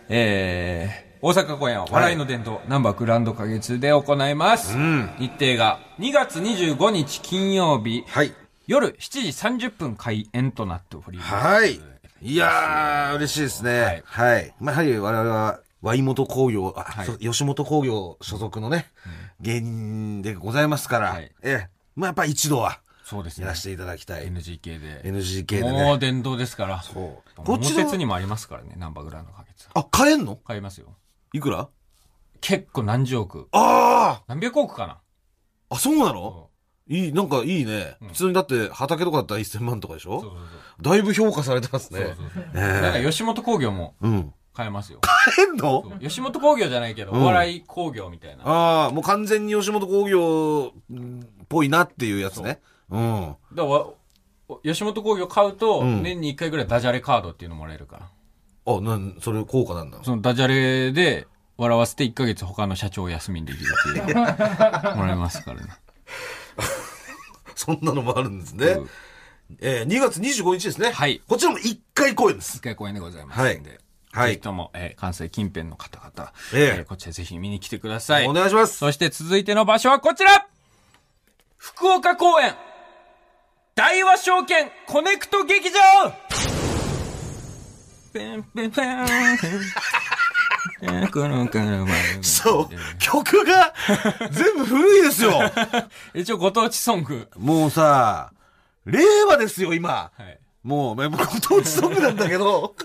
[0.09, 4.77] えー、大阪公演は笑いの伝統、ナンバーグランド花月で行います。
[5.17, 8.33] 日程が2月25日金曜日、えはい。
[8.67, 11.33] 夜7時30分開演となっております。
[11.33, 11.79] はい。
[12.21, 14.01] いやー、嬉しいですね。
[14.05, 14.53] はい。
[14.59, 18.91] まあ、やはり我々は、ワイモト工業、あ、いそう吉本工業所属のね、
[19.39, 21.69] 芸人でございますから、はいええ。
[21.95, 23.55] まあ、やっぱ一度は、そうですねやら。
[23.55, 24.27] せていただきたい。
[24.27, 25.01] NGK で。
[25.03, 25.97] NGK でもうね。
[25.99, 26.81] 伝統ですから。
[26.81, 26.95] そう。
[27.35, 29.71] ここっちのにもありますからね、ナンバーグランド花月は。
[29.75, 30.37] あ、買えんの？
[30.37, 30.87] 買いますよ。
[31.33, 31.69] いくら？
[32.41, 33.47] 結構何十億。
[33.51, 34.93] あ何百億かな。
[35.69, 36.49] ああ、そうなの？
[36.87, 37.97] いい、なんかいいね。
[38.07, 40.21] 普通にだって畑とかだったら1000万とかでしょ？
[40.21, 40.39] そうそう
[40.83, 41.99] だいぶ評価されてますね。
[41.99, 42.07] そう。
[42.07, 44.33] そうそうえだからえ吉本興業もうん。
[44.53, 44.99] 買えますよ。
[45.01, 45.83] 買えんの？
[45.83, 48.43] そう吉本興業じゃないけど、うんお笑い興業みたいな。
[48.45, 52.61] ああ、もう完全に吉本工業うんっぽいなっていうやつね。
[52.89, 53.35] うん。
[53.53, 53.87] だからわ
[54.63, 58.73] 吉本興業買うと、うん年に1回ぐらいダジャレカードっていうのもらえるから。
[58.73, 59.97] あ、なん、それ効果なんだ。
[60.03, 63.65] そのダジャレで笑わせて1ヶ月他の社長を休みにできる
[64.01, 64.15] っていう。
[64.15, 65.67] もらえますからね。
[67.57, 68.65] そんなのもあるんですね。
[68.67, 68.89] うん
[69.59, 70.91] えー、2月25日ですね。
[70.91, 72.61] はいこちらも1回公演です一。
[72.61, 73.79] 回公演でございますんで。
[74.11, 78.27] はいぜひとも、えー関西近辺の方々、えええーこちらぜひ見に来てください。
[78.27, 78.77] お願いします。
[78.77, 80.47] そして続いての場所はこちら
[81.57, 82.55] 福岡公演
[83.75, 85.79] 大和証券コネクト劇場
[88.13, 89.05] ペンペンペン
[92.21, 93.73] そう、曲が
[94.31, 95.33] 全部古いですよ。
[96.13, 97.27] 一応ご当地ソング。
[97.37, 98.31] もうさ、
[98.85, 99.89] 令和ですよ、今。
[99.89, 100.39] はい。
[100.63, 102.75] もう、まあご当地ソングなんだけど、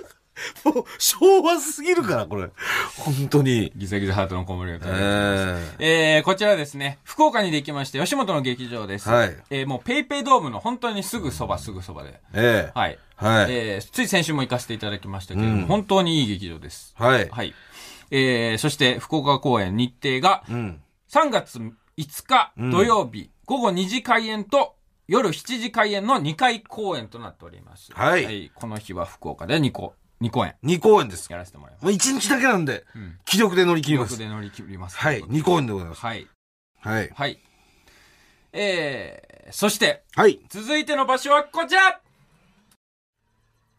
[0.64, 2.49] もう昭和すぎるから、これ。
[2.97, 3.73] 本当に。
[3.77, 9.09] ギザギザハートの子守歌えーえー、こちらですね、福岡にできまして、吉本の劇場です。
[9.09, 12.21] はいえー、もうペイペイドームの本当にすぐそば、すぐそばで。
[12.35, 12.99] ええはい。
[13.16, 16.95] はいえー、つい先週も行かせていただきましたけれども、うん本当にいい劇場です。
[16.97, 17.29] はい。
[17.29, 17.55] はい。
[18.11, 20.81] えー、そして福岡公演日程がうん。
[21.09, 21.73] 3月5
[22.25, 24.77] 日うん土曜日、午後2時開演と
[25.09, 27.92] 夜7時開演の2回公演となっております。
[27.92, 31.31] はいこの日は福岡で2個、2公演2公演です。
[31.31, 31.85] やらせてもらいます。
[31.85, 34.16] もう1日だけなんで、ん気力で乗り切ります。
[34.16, 34.96] 記録で乗り切ります。
[34.96, 35.23] はい。
[35.23, 36.01] 2公演でございます。
[36.01, 36.29] はい。
[36.79, 37.11] はい。
[37.12, 37.38] はい。
[38.53, 40.40] えー、そして、はい。
[40.49, 42.01] 続いての場所はこちら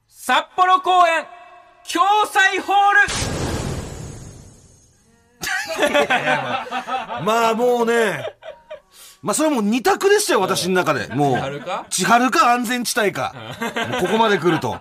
[0.07, 1.25] 札幌公演
[1.91, 3.40] 共済ホール
[7.23, 8.25] まあもうね、
[9.21, 11.07] まあそれはもう二択でしたよ、私の中で。
[11.13, 11.35] もう。
[11.89, 12.51] 千春か？
[12.53, 13.33] 安全地帯か。
[13.91, 14.79] もうここまで来ると。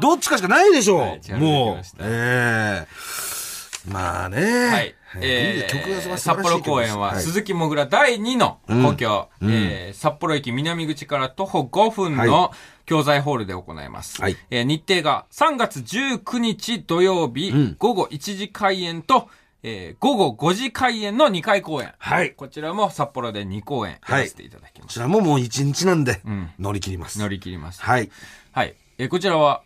[0.00, 1.00] どっちかしかないでしょう。
[1.00, 4.66] はいもうええまあね。
[4.68, 4.94] はい。
[5.20, 12.50] ええー、札幌公演は、はい鈴木もぐら第2の故郷、うんえー札幌駅南口から徒歩5分はの
[12.86, 14.20] 教材ホールで行います。
[14.22, 19.28] はいえー日程が3月19日土曜日、うん午後1時開演と、
[19.62, 21.92] えー午後5時開演の2回公演。
[21.98, 24.86] はいこちらも札幌で2公演やらせていただきます。
[24.88, 27.18] こちらももう一日なんでん、乗り切ります。
[27.18, 27.82] 乗り切ります。
[27.82, 28.10] はい。
[28.52, 28.74] はい。
[28.98, 29.62] えーこちらは、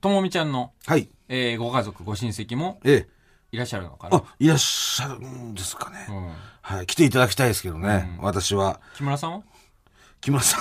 [0.00, 1.08] ともみちゃんの、はい。
[1.28, 3.17] えーご家族、ご親戚もええ。
[3.50, 4.18] いらっしゃるのかな？
[4.18, 6.06] あ、いらっしゃるんですかね。
[6.08, 6.32] うん。
[6.60, 6.86] はい。
[6.86, 8.18] 来ていただきたいですけどね。
[8.20, 8.80] 私は。
[8.96, 9.42] 木村さんは？
[10.20, 10.60] 木村さん？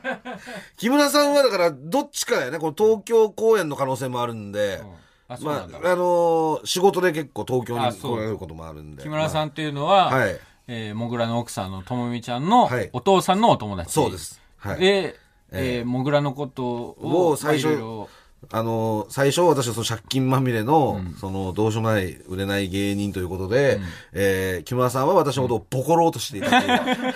[0.76, 2.58] 木村さんはだから、どっちかやね。
[2.58, 4.82] この東京公演の可能性もあるんで。
[4.82, 5.78] うまあ、なんだ。
[5.78, 9.02] あのー仕事で結構東京に来られることもあるんで。
[9.02, 9.48] 木村さん。
[9.48, 10.38] んっていうのは、はい。
[10.66, 13.92] えー、もぐらの奥さんのともみちゃんのはいお父さんのお友達。
[13.92, 14.40] そうです。
[14.58, 14.80] はい。
[14.80, 15.16] で、
[15.52, 18.08] えー、もぐらのことをを最初まあいろいろ
[18.52, 23.80] あのー最初私はその借金まみれの、そのどうしようもない売れない芸人ということで、
[24.12, 27.14] えー木村さんは私のことをボコろうとしていたという、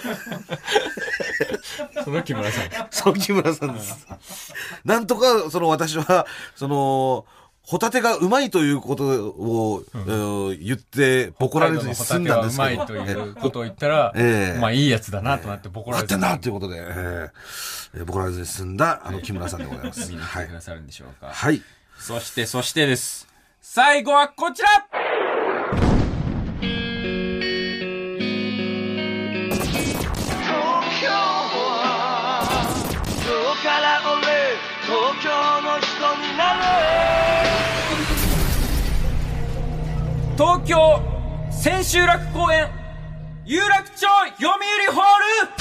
[2.05, 2.65] その木村さん。
[2.91, 4.07] そう木村さんです。
[4.85, 7.25] なんとか、その私は、その、
[7.67, 12.73] ホタテがうまいということを、えー言って、ボコられずに済んだんですけど。
[12.75, 17.31] うまいということを言ったら、ええまあいいやつだなとなってボコられやってんなということで、えー
[17.95, 20.01] えーボコられずに済んだ、あの木村さんでございます。
[20.13, 20.55] 見に来はいてく。
[20.55, 21.31] ださるんでしょうか。
[21.33, 21.63] はい。
[21.99, 23.27] そして、そしてです。
[23.63, 24.69] 最後はこちら
[40.37, 41.01] 東京
[41.51, 42.69] 千秋楽公演
[43.45, 44.07] 有楽町
[44.39, 45.55] 読売ホール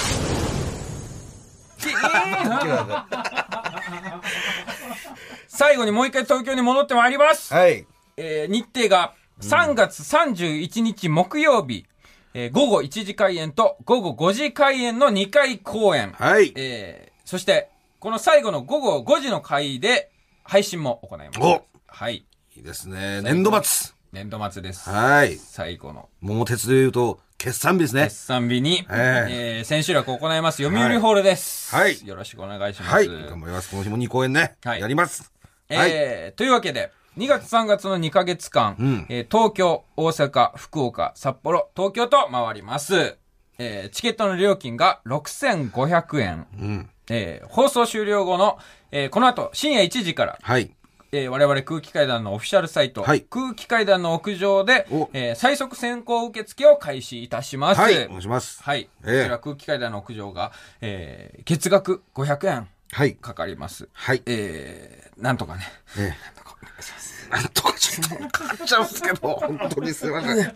[5.48, 7.54] 最後にもう一回東京に戻ってまいります。
[7.54, 7.86] はい。
[8.18, 11.86] えー日程が3月31日木曜日、
[12.34, 16.14] えー午後1時開演と午後5時開演の2回公演。
[16.14, 16.54] はい。
[16.56, 20.12] えーそして、この最後の午後5時の回で
[20.44, 21.40] 配信も行います。
[21.40, 22.26] おはい。
[22.56, 23.22] いいですね。
[23.22, 23.93] 年度末。
[24.14, 24.88] 年度末です。
[24.92, 25.38] はい。
[25.38, 28.16] 最後の桃鉄で言うと、決算日ですね決。
[28.16, 31.76] 算日に、ええー千秋楽を行います読売ホールです。
[31.76, 32.94] はいよろしくお願いします。
[32.94, 33.08] はい。
[33.08, 33.72] 頑張ります。
[33.72, 34.56] この日も2公演ね。
[34.64, 35.32] はいやります。
[35.68, 35.90] はい。
[35.92, 43.18] えーというわけで、2月3月の2ヶ月間、んえー東京、大阪、福岡、札幌、東京と回ります。
[43.58, 46.48] えーチケットの料金が6500円。
[46.60, 46.90] うん。
[47.10, 48.60] えー放送終了後の、
[48.92, 50.72] えーこの後深夜1時から、はい。
[51.16, 57.82] えー我々空気階段のオフィシャルサイト、はい空気階段の屋上でお、えー最速先行受付を開始いたします。
[57.82, 58.06] はい。
[58.06, 58.64] お願いします。
[58.64, 58.90] はい。
[59.06, 63.16] ええこちら空気階段の屋上が、えー月額500円はい。
[63.16, 63.88] かかります。
[63.94, 64.24] はい。
[64.26, 65.62] えー、なんとかね。
[65.98, 67.32] ええ。
[67.32, 70.54] なんとかちょっとかかっちゃうんですけど、本当にすいません。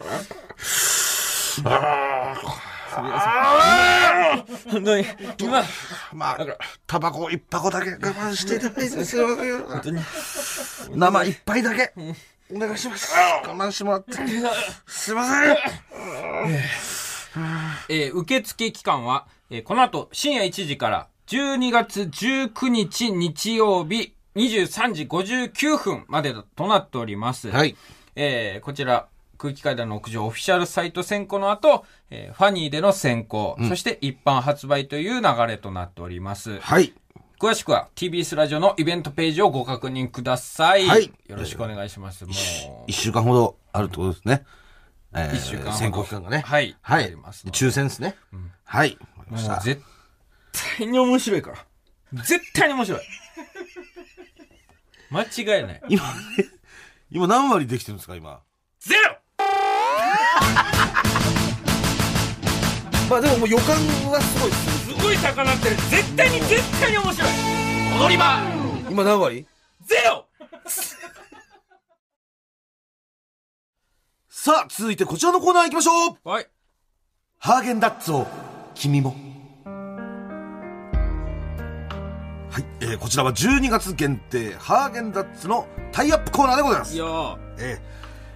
[4.71, 5.05] 本当に、
[5.39, 5.63] 今、
[6.13, 6.37] まあ、
[6.85, 9.63] タバコ一箱だけ我慢していただいてすいません。
[9.63, 10.01] 本当に。
[10.95, 11.93] 生一杯だけ。
[12.53, 13.13] お願いします。
[13.45, 14.13] 我慢してもらって。
[14.85, 15.57] すいません。
[17.89, 27.49] えー受付期間は、えーこの後深夜1時から12月19日日曜日23時59分までとなっております。
[27.49, 27.75] はい。
[28.15, 36.59] えーこちら、空気階段の屋上オフィシャルサイト選考の後、えーファニーでの選考、そして一般発売という流れとなっております。
[36.59, 36.93] はい。
[37.39, 40.87] 詳しくは TBS ラジオのイベントページをご確認ください。
[40.87, 42.25] はいよろしくお願いします。
[42.25, 42.33] もう
[42.87, 44.43] 一、週間ほどあるってことですね。
[45.13, 46.39] えー一週間選考期間がね。
[46.39, 47.15] はいはい
[47.51, 48.15] 抽選ですね。
[48.63, 48.97] はい。
[49.17, 49.81] わかりましたもう絶
[50.77, 52.23] 対に面白いから。
[52.23, 53.01] 絶対に面白い。
[55.11, 55.81] 間違いない。
[55.89, 56.03] 今、
[57.11, 58.41] 今何割できてるんですか、今？
[58.79, 59.17] ゼロ
[63.09, 63.67] まあでももう予感
[64.11, 64.85] はすごいです。
[64.87, 65.75] すごい高鳴ってる。
[65.75, 67.29] 絶対に絶対に面白い。
[68.01, 68.39] 踊り場
[68.89, 69.45] 今何割？
[69.85, 70.25] ゼロ
[74.29, 76.47] さあ、続いてこちらのコーナー行きましょうはい。
[77.39, 78.27] ハーゲンダッツを
[78.75, 79.15] 君も。
[82.49, 86.93] はい、えー、こちらは12月限定、ハーゲンダッツのタイアップコーナーでございます。
[86.93, 87.79] いやーえ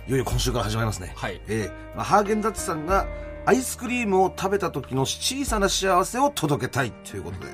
[0.07, 1.11] ー、いよいよ今週から始まりますね。
[1.17, 3.05] はいえーまあ、ハーゲンダッツさんが
[3.45, 7.47] アイスクリームを食べた時の小さな幸せを届けたいということで、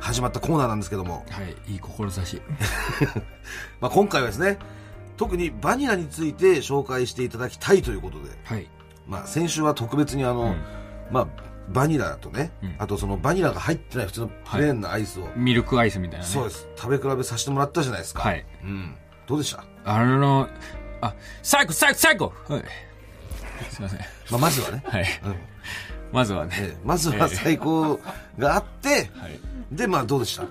[0.00, 2.40] 始まったコーナーなんですけども、はい、いい志。
[3.80, 4.58] まあ、今回はですね、
[5.16, 8.68] 特にバニラについて紹介していただきたいということで、はい。
[9.06, 10.56] まあ、先週は特別にあの、うん
[11.10, 11.26] まあ、
[11.68, 16.32] バニラとね、うんあとそのバニラが入ってない普通のプレーンなアイスを、ミルクアイスみたいなね。
[16.32, 16.66] そうです。
[16.76, 18.22] 食べ比べさせてもらったじゃないですか。
[18.22, 18.44] はい。
[18.62, 18.96] うん。
[19.26, 19.64] どうでした？
[19.84, 20.48] あの、
[21.00, 22.64] あ、最高、最高、最高はい。
[23.70, 23.98] すいません。
[24.30, 24.82] まあ、まずはね。
[24.86, 25.04] はい。
[25.24, 25.34] うん
[26.12, 26.52] まずはね。
[26.60, 27.98] ええまずは最高
[28.38, 29.38] があって、はい。
[29.72, 30.44] で、まあ、どうでした？
[30.44, 30.46] い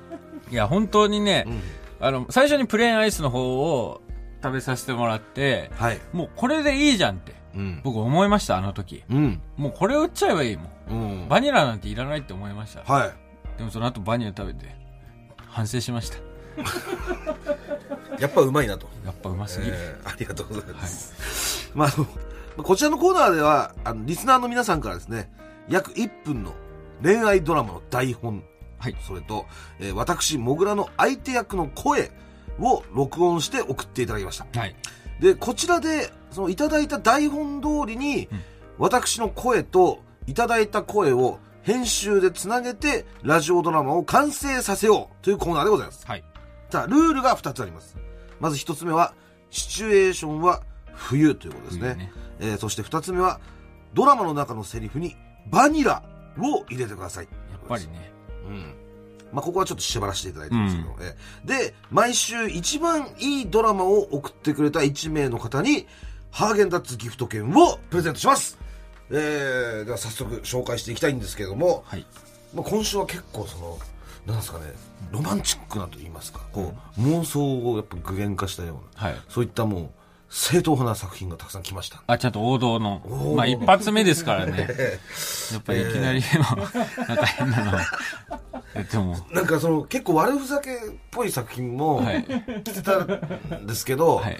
[0.56, 1.62] や、本当にね、うん
[2.06, 4.02] あの、最初にプレーンアイスの方を
[4.44, 6.02] 食べさせてもらって、はい。
[6.12, 7.80] もうこれでいいじゃんって、うん。
[7.82, 9.04] 僕思いました、あの時。
[9.10, 9.42] うん。
[9.56, 10.68] もうこれ売っちゃえばいいもん。
[10.90, 11.30] うん。
[11.30, 12.84] バニラなんていらないって思いました。
[12.94, 13.14] はい。
[13.58, 14.76] でもその後バニラ食べて、
[15.48, 16.18] 反省しました。
[18.20, 18.88] やっぱうまいなと。
[19.06, 19.74] やっぱうますぎる。
[19.78, 21.72] えーありがとうございます。
[21.74, 25.32] まあ、あの、まあこちらのコーナーでは、あの、リスナーの皆さんからですね、
[25.70, 26.54] 約1分の
[27.02, 28.44] 恋愛ドラマの台本、
[28.78, 28.96] はい。
[29.02, 29.46] それと、
[29.80, 32.12] えー私、モグラの相手役の声
[32.60, 34.60] を録音して送っていただきました。
[34.60, 34.76] はい。
[35.20, 38.42] で、こちらで、そのいただいた台本通りに、うん
[38.78, 46.06] 私の声といただいた声を編集でつなげて、ラジオドラマを完成させようというコーナーでございます。
[46.06, 46.24] はい。
[46.70, 47.96] さあ、ルールが2つあります。
[48.40, 49.14] まず1つ目は、
[49.52, 50.64] シチュエーションは
[50.94, 51.82] 冬ということですね。
[51.82, 53.40] 冬ねえーそして2つ目は、
[53.94, 55.16] ドラマの中のセリフに
[55.50, 56.04] バニラ
[56.40, 57.28] を入れてください。
[57.52, 58.12] やっぱりね。
[58.48, 58.76] うん。
[59.32, 65.88] まあ、ここはちょっと縛らせていただいてますけど、えーで、毎週一番いいドラマを送ってくれた1名の方に、
[66.32, 68.58] ハーゲンダッツギフト券をプレゼントします。
[69.12, 72.06] えー、では早速紹介していきたいんですけれども、はい。
[72.54, 73.78] まあ、今週は結構その、
[74.26, 74.66] なんですかね、
[75.12, 79.22] ロマンチックなと言いますか、こう、妄想をやっぱ具現化したような、はい。
[79.30, 79.90] そういったもう、
[80.36, 82.02] 正統派な作品がたくさん来ました。
[82.08, 83.04] あ、ちゃんと王道の
[83.36, 84.68] まあ一発目ですからね。
[85.52, 86.40] やっぱりいきなりの、
[87.08, 87.78] なんか変なの。
[88.74, 90.78] えでも、なんかその、結構悪ふざけっ
[91.12, 92.26] ぽい作品もはい。
[92.64, 94.40] 来てたんですけど、はい。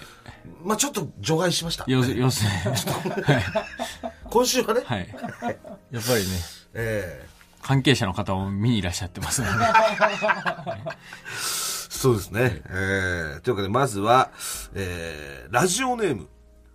[0.64, 1.84] まあちょっと除外しました。
[1.86, 2.56] 要す要するに。
[3.22, 3.44] はい。
[4.30, 5.08] 今週はね、はい。
[5.92, 6.24] やっぱりね、
[6.74, 7.24] え
[7.62, 9.52] 関係者の方も見にいらっしゃってますので。
[9.64, 10.74] ー
[12.04, 12.60] そうですね。
[12.66, 14.30] えー、というわけで、まずは、
[14.74, 16.28] えー、ラジオネーム、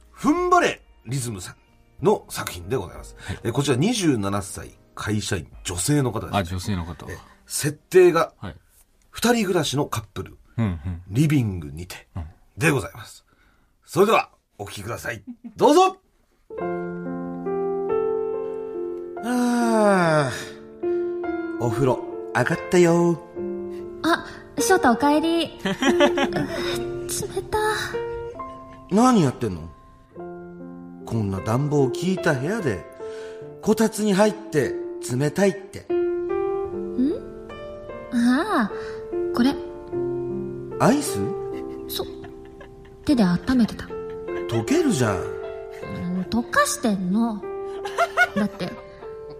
[0.09, 1.55] ふんばれリズムさ
[2.01, 3.15] んの作品でございます。
[3.43, 6.35] えーこちら27歳、会社員、女性の方です。
[6.35, 7.05] あ、女性の方。
[7.45, 8.55] 設定が、はい。
[9.11, 11.01] 二人暮らしのカップル、うんうん。
[11.09, 12.07] リビングにて、
[12.57, 13.23] でございます。
[13.85, 15.21] それでは、お聞きください。
[15.55, 15.97] どうぞ
[19.23, 21.99] あーお風呂、
[22.35, 23.21] 上がったよ。
[24.01, 24.25] あ、
[24.61, 25.45] 翔太おかえり。
[25.45, 25.73] う冷
[27.49, 27.57] た。
[28.91, 29.61] 何やってんの？
[31.05, 32.85] こんな暖房効いた部屋で、
[33.61, 34.75] こたつに入って
[35.11, 35.87] 冷たいって。
[38.11, 38.71] ああ、
[39.35, 39.55] これ、
[40.79, 41.19] アイス？
[41.87, 42.05] そ、
[43.05, 43.85] 手で温めてた。
[44.49, 45.17] 溶けるじゃん。
[45.17, 47.41] うん溶かしてんの。
[48.35, 48.71] だって、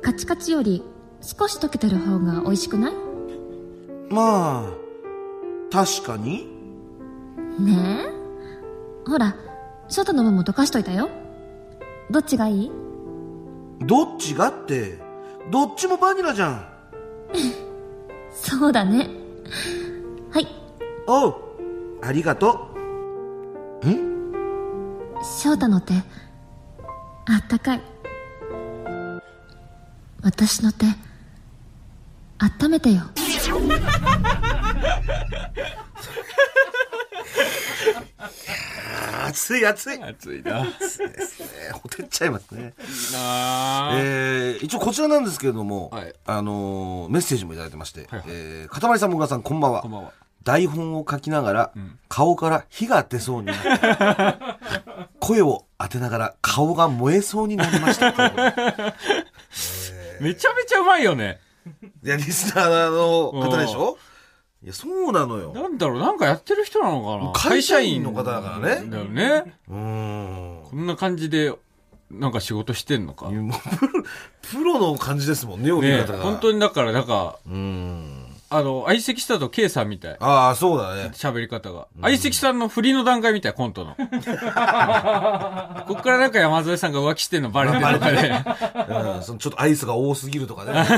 [0.02, 0.84] カチカチより
[1.22, 2.94] 少し溶けてる方が美味しくない？
[4.10, 4.74] まあ、
[5.72, 6.48] 確かに？
[7.60, 9.10] ねえ。
[9.10, 9.36] ほら、
[9.88, 11.10] 翔太の分も溶かしといたよ。
[12.10, 12.72] どっちがいい？
[13.82, 15.00] どっちがって、
[15.52, 16.70] どっちもバニラじゃん。
[18.34, 19.10] そうだね。
[20.32, 20.48] はい、
[21.08, 21.36] おう、
[22.02, 22.70] ありがと
[25.22, 26.00] 翔太の手、あ
[27.44, 27.82] ったかい。
[30.22, 30.86] 私の手、
[32.40, 33.02] 温めてよ。
[37.92, 37.96] う。
[39.26, 40.02] 熱い熱い。
[40.04, 40.60] 暑いな。
[40.60, 42.74] えーほてっちゃいますね。
[43.14, 49.82] なーえー、一応こちらなんですけれども、はいあのーメッセージもいただいてまして、はいはいえー、かたまりさんもぐらさんこんばんは。
[49.82, 50.14] こんばんは。
[50.44, 51.72] 台本を書きながら、
[52.08, 54.38] 顔から火が出そうになって、
[55.20, 58.14] 声を当てながら顔が燃えそうになりました。
[60.22, 61.40] めちゃめちゃうまいよね。
[62.04, 63.98] いや、リスナーの方でしょ？
[64.62, 65.54] いや、そうなのよ。
[65.54, 67.32] なんだろう、なんかやってる人なのかな？
[67.32, 69.54] 会社員の方だからねだよね。
[69.70, 70.64] うーん。
[70.70, 71.54] こんな感じで、
[72.12, 73.32] なんか仕事してんのか？
[74.42, 76.24] プロ、の感じですもんね、お見方が。
[76.24, 78.26] 本当にだから、なんか、うーん。
[78.52, 80.18] あの、相席したと K さんみたい。
[80.20, 81.12] ああ、そうだね。
[81.14, 81.88] 喋り方が。
[82.02, 83.94] 相席さんの振りの段階みたい、コントの。
[83.96, 84.16] こっか
[86.10, 88.18] らなんか山添さんが浮気してんのバレてるとかで。
[89.18, 90.74] うん、そのちょっとアイスが多すぎるとかね。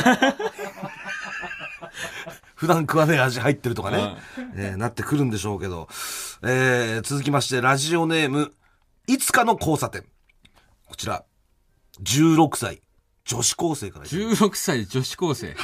[2.62, 4.16] 普段食わねえ味入ってるとかね、
[4.56, 5.88] えーなってくるんでしょうけど。
[6.44, 8.54] えー続きまして、ラジオネーム、
[9.08, 10.04] いつかの交差点。
[10.86, 11.26] こちら、
[12.04, 12.84] 16歳、
[13.26, 15.56] 女子高生からいただきました16歳女子高生。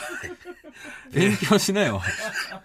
[1.13, 2.01] 勉強しなよ。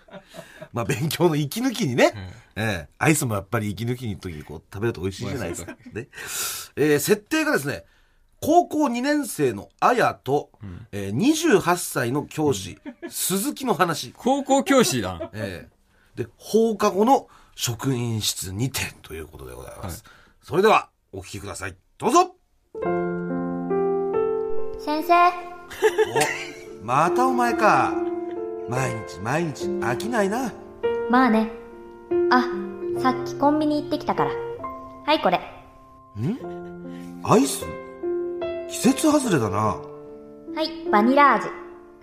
[0.72, 2.14] まあ勉強の息抜きにね、
[2.57, 5.72] ええアイスもやっぱり息抜きに時にこう食べると美味しいじゃないですか。
[5.93, 6.09] ね。
[6.76, 7.85] えー設定がですね、
[8.43, 10.51] 高校2年生のあやと、
[10.90, 12.76] えー28歳の教師、
[13.09, 14.12] 鈴木の話。
[14.16, 15.30] 高校教師だ。
[15.32, 15.72] ええ
[16.16, 20.05] で、放課後の職員室にてということでございます。
[20.43, 21.76] それでは、お聞きください。
[21.99, 22.34] どうぞ
[24.78, 25.28] 先生、
[26.82, 27.95] お、またお前か。
[28.68, 30.53] 毎日毎日飽きないな。
[31.09, 31.51] まあね。
[32.30, 32.45] あ、
[33.01, 34.32] さっきコンビニ行ってきたから。
[35.07, 35.40] はい、これ。
[37.22, 37.64] アイス？
[38.73, 39.59] 季節外れだな。
[39.59, 39.83] は
[40.62, 41.47] い、バニラ味。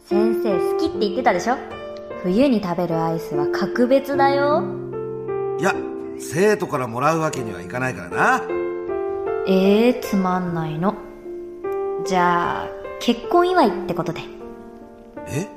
[0.05, 1.55] 先生好きって言ってたでしょ？
[2.21, 4.63] 冬に食べるアイスは格別だよ。
[5.59, 5.73] いや、
[6.19, 8.43] 生徒からもらうわけにはいかないからな。
[9.47, 10.93] えー、つまんないの。
[12.05, 12.67] じゃあ、
[12.99, 14.21] 結婚祝いってことで。
[15.27, 15.47] え？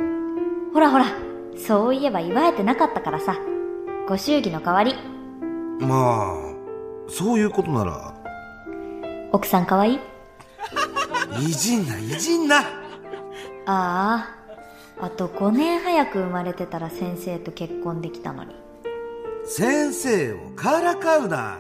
[0.72, 1.04] ほらほら、
[1.58, 3.36] そういえば祝えてなかったからさ。
[4.08, 4.94] ご祝儀の代わり。
[5.78, 6.34] まあ、
[7.06, 8.14] そういうことなら、
[9.30, 10.00] 奥さん可愛いい？
[11.40, 12.60] じんな、いじんな。
[12.60, 12.64] あ
[13.66, 14.28] あ、
[15.00, 18.54] あと5年早く生まれてたら先生と結婚できたのに。
[19.44, 21.58] 先生をからかうな。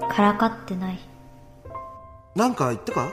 [0.08, 0.98] からかってない。
[2.34, 3.08] なんか言ったか？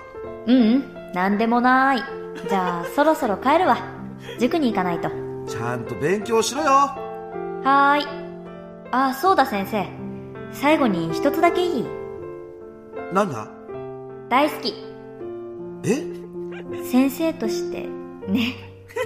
[0.47, 2.03] うんうん、なんでもない。
[2.49, 3.77] じゃあ、そろそろ帰るわ。
[4.39, 5.09] 塾に行かないと。
[5.47, 6.69] ちゃんと勉強しろよ。
[6.69, 8.05] はーい。
[8.91, 9.85] あ、そうだ先生。
[10.53, 11.85] 最後に一つだけいい？
[13.13, 13.47] なんだ？
[14.29, 14.90] 大好き。
[15.83, 16.03] え？
[16.89, 17.87] 先生として、
[18.27, 18.55] ね。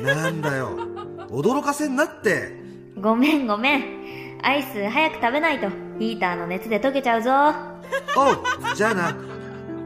[0.02, 0.72] なんだよ。
[1.30, 2.52] 驚かせんなって。
[3.00, 3.84] ごめんごめん。
[4.42, 5.70] アイス早く食べないと、
[6.00, 7.32] ヒーターの熱で溶けちゃうぞ。
[8.18, 9.16] おう、じゃあな。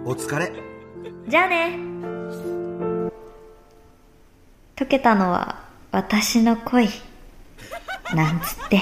[0.06, 0.52] お疲れ。
[1.28, 1.78] じゃあね。
[4.76, 6.90] 溶けたのは、私の恋。
[8.16, 8.82] なんつって。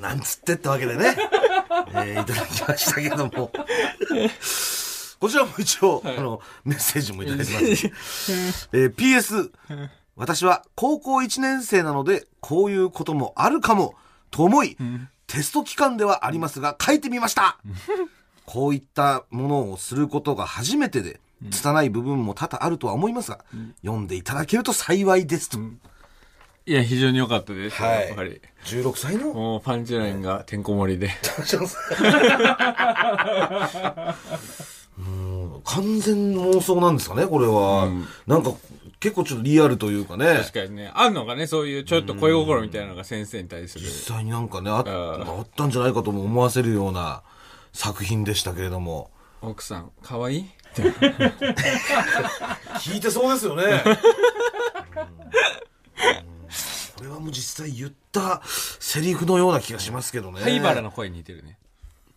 [0.00, 1.16] なんつってってわけでね。
[1.94, 3.50] えーいただきましたけども。
[5.20, 7.92] こちらも一応、あの、メッセージもいただきまして。
[8.72, 9.50] えー PS、
[10.16, 13.94] 私は高校1年生なので、こういうこともあるかも、
[14.30, 14.76] と思い、
[15.26, 17.58] テスト期間ではありますが、書いてみました。
[18.44, 21.20] こういったものをすることが初めてで、
[21.50, 23.44] 拙い部分も多々あるとは思いますが、
[23.82, 25.58] 読んでいただけると幸いですと。
[26.64, 27.88] いや、非常に良かったですよ。
[27.88, 28.40] はいやっぱり。
[28.66, 29.32] 16歳の？
[29.34, 31.10] もうパンチラインがてんこ盛りで。
[35.64, 37.88] 完全妄想なんですかね、これは。
[38.26, 38.52] なんか、
[39.00, 40.36] 結構ちょっとリアルというかね。
[40.38, 40.90] 確かにね。
[40.94, 43.84] あんのがね、そういうちょっと恋心みたいなのが先生に対する。
[43.84, 47.22] 実際になんかねあっああったんじゃないかとも思わせるような
[47.72, 49.10] 作品でしたけれども。
[49.40, 50.46] 奥さん、可愛い？
[52.78, 53.82] 聞いてそうですよね。
[57.14, 58.42] はもう実際言った
[58.80, 60.40] セリフのような気がしますけどね。
[60.40, 61.58] 灰原の声に似てるね。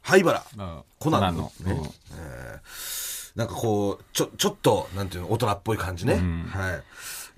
[0.02, 0.44] 灰原？
[0.58, 1.92] うんコナンのコナンね
[3.36, 6.14] なんかこう、ちょ、ちょっと、なんていうの、大人っぽい感じね。
[6.14, 6.20] は
[6.74, 6.84] い。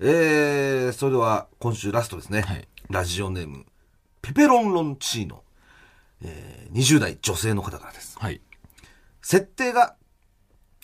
[0.00, 2.42] えー、それでは今週ラストですね。
[2.42, 3.66] はいラジオネーム、
[4.22, 5.42] ペペロンロンチーノ。
[6.22, 8.18] えー、20代女性の方からです。
[8.18, 8.40] はい。
[9.20, 9.94] 設定が、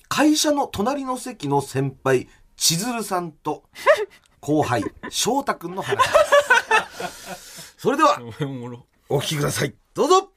[0.08, 3.64] 会社の隣の席の先輩、千鶴さんと、
[4.44, 6.02] 後輩、翔太くんの話で
[7.34, 7.76] す。
[7.78, 8.20] それでは、
[9.08, 9.74] お聞きください。
[9.94, 10.28] どうぞ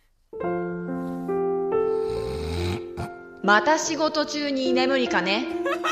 [3.44, 5.46] また仕事中に居眠りかね？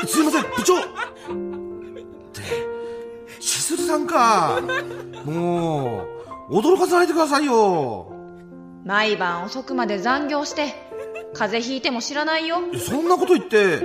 [0.06, 0.82] すいません、部長っ
[2.32, 2.40] て、
[3.38, 4.62] 千鶴さんか。
[5.26, 6.06] も
[6.48, 8.10] う、驚かさないでくださいよ。
[8.86, 10.74] 毎晩遅くまで残業して
[11.34, 13.80] 風邪ひいても知らないよそんなこと言って、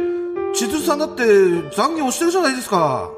[0.53, 1.23] 千鶴さんだって
[1.75, 3.09] 残業してるじゃないですか。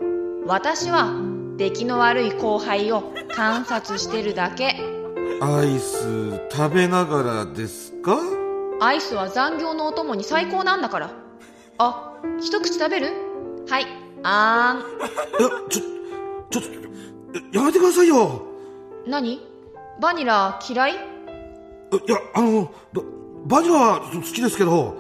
[0.46, 1.14] 私は
[1.58, 4.76] 出来の悪い後輩を観察してるだけ。
[5.42, 8.18] アイス食べながらですか？
[8.82, 11.12] アイスは残業のお供に最高なんだから。
[11.78, 13.14] あ一口食べる？
[13.70, 13.86] はい
[14.24, 14.84] あ
[15.40, 15.82] いや、ちょ、
[16.50, 18.46] ちょっと、ややめてくださいよ。
[19.06, 19.40] ーん何？
[20.02, 20.92] バニラ嫌い？
[20.94, 23.02] いや、あの、バ
[23.46, 24.98] バニラは好きですけど、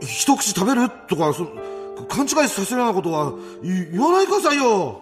[0.00, 1.44] 一口食べるとか、そ
[2.12, 3.32] 勘違いさせるようなことは
[3.62, 5.00] い言わないでくださいよ。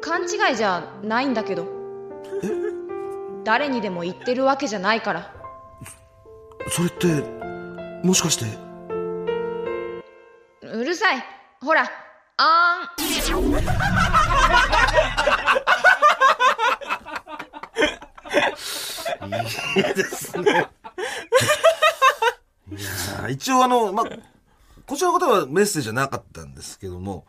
[0.00, 1.66] 勘違いじゃないんだけど。
[3.44, 5.34] 誰にでも言ってるわけじゃないから。
[6.70, 7.08] それって、
[8.02, 8.46] もしかして、
[10.62, 11.22] うるさい。
[11.60, 11.90] ほら。
[12.38, 13.60] あーん。
[23.24, 24.04] あ 一応あの、ま、
[24.90, 27.24] こちらの方はメッセージじゃなかったんですけども、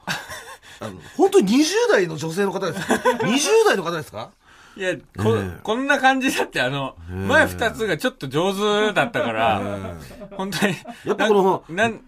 [0.80, 4.32] あの、本当に20代の女性の方ですか ?20 代の方ですか？
[4.76, 8.51] いや、こ、こんな感じだって、あの、前二つがちょっと上
[8.89, 9.62] 手だったから、
[10.36, 10.76] 本当に。
[11.05, 12.01] やっぱこのなん、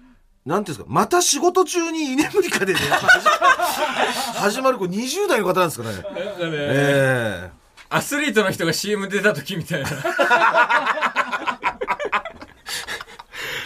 [0.43, 2.79] なんていうんですかまた仕事中に居眠りかでね、
[4.35, 5.93] 始まる子20代の方なんですかね。
[5.95, 6.11] なんか
[6.45, 7.51] ね、え
[7.89, 9.89] アスリートの人が CM 出た時みたいな。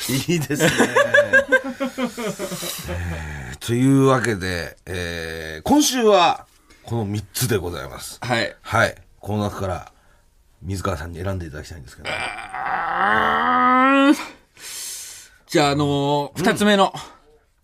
[0.09, 0.69] えいいですね。
[2.89, 6.45] え ーというわけで、えー今週は
[6.83, 8.17] この3つでございます。
[8.21, 8.55] はい。
[8.61, 8.95] はい。
[9.19, 9.91] この中から、
[10.61, 12.09] 水川さんに選んでいただきたいんですけど。
[15.47, 16.93] じゃあ、あのー二つ目の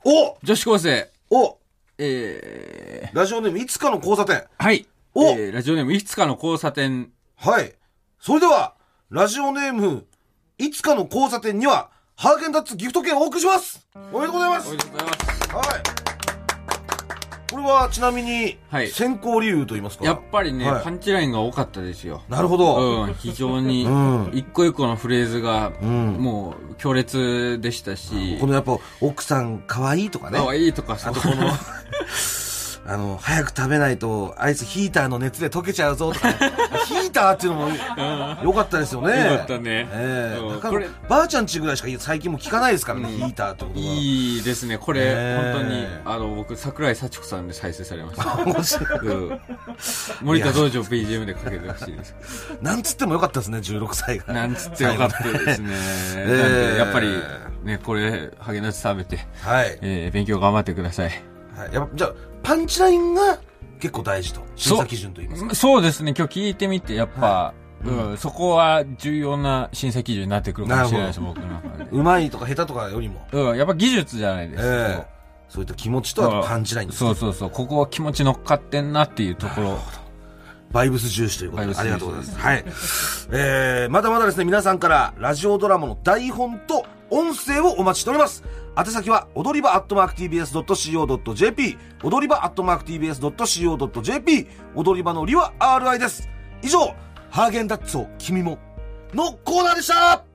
[0.05, 1.57] お女子高生、お
[1.97, 4.43] えー、ラジオネームいつかの交差点。
[4.57, 4.85] はい。
[5.15, 7.11] おえーラジオネームいつかの交差点。
[7.37, 7.73] はい。
[8.19, 8.73] それでは、
[9.09, 10.05] ラジオネーム、
[10.57, 15.53] いつかの交差点には、ハーゲンダッツギフト券をお送りしますおめでとうございますおめでとうございます。
[15.53, 15.83] はい。
[17.51, 20.05] これはちなみに、はい選考理由と言いますか？
[20.05, 22.23] やっぱりね、はいパンチラインが多かったですよ。
[22.29, 23.03] なるほど。
[23.03, 30.39] うん、非常に うん、一個一個のフレーズが、んもう、強烈でしたしこ、のやっぱ、奥さん可愛いとかね。
[30.39, 31.51] 可愛いとか、そ うあとこの、
[32.85, 36.35] あの、早く食べないと、アイスヒーターの熱で溶けちゃうぞとか、ね、
[36.85, 37.69] ヒーターっていうのも
[38.43, 39.31] 良かったですよね。
[39.31, 43.85] よかったねええなかなかうんこればあちゃんちぐらいしか最近も聞かないですからね、ヒーターってことは。
[43.85, 44.77] いいですね。
[44.77, 48.43] これ、ねえ本当に、あの、僕、桜井幸子さんで再生されました。
[48.43, 49.39] 面白いうん
[50.21, 52.15] 森田道場 BGM でかけてほしいです。
[52.61, 54.33] なんつってもよかったですね、16歳が。
[54.33, 55.73] なんつってよかったですね。
[56.17, 57.07] えなんで、やっぱり、
[57.63, 59.77] ね、これ、ハゲナッツ食べて、はい。
[59.81, 61.23] えー勉強頑張ってください。
[61.55, 62.13] はい、やっぱじゃあ、
[62.43, 63.39] パンチラインが
[63.79, 64.41] 結構大事と。
[64.55, 65.55] 審査基準と言いますか。
[65.55, 71.89] そうですね、今日聞いてみて、やっぱ、うん、そこは重要な審査基準になってくるかもしれないです、僕の中で。
[71.91, 74.69] うまいとか下手とかよりも、うん、やっぱ技術じゃないですか。
[74.69, 75.13] ええ
[75.49, 77.51] そういった気持ちとパンチラインそうそうそう。
[77.51, 79.79] ここは気持ち乗っかってんなっていうところ。
[80.71, 82.39] バイブス重視ということで、ありがとうございます。
[82.39, 82.65] はい。
[83.31, 88.43] えー、まだまだですね、皆さんからラジオドラマの台本と音声をお待ちしております。
[88.75, 96.27] 宛先は、踊り場アットマーク TBS.CO.JP、踊り場アットマーク TBS.CO.JP、踊り場のりは RI です。
[96.63, 96.79] 以上、
[97.29, 98.57] ハーゲンダッツを君も、
[99.13, 100.25] のコーナーでした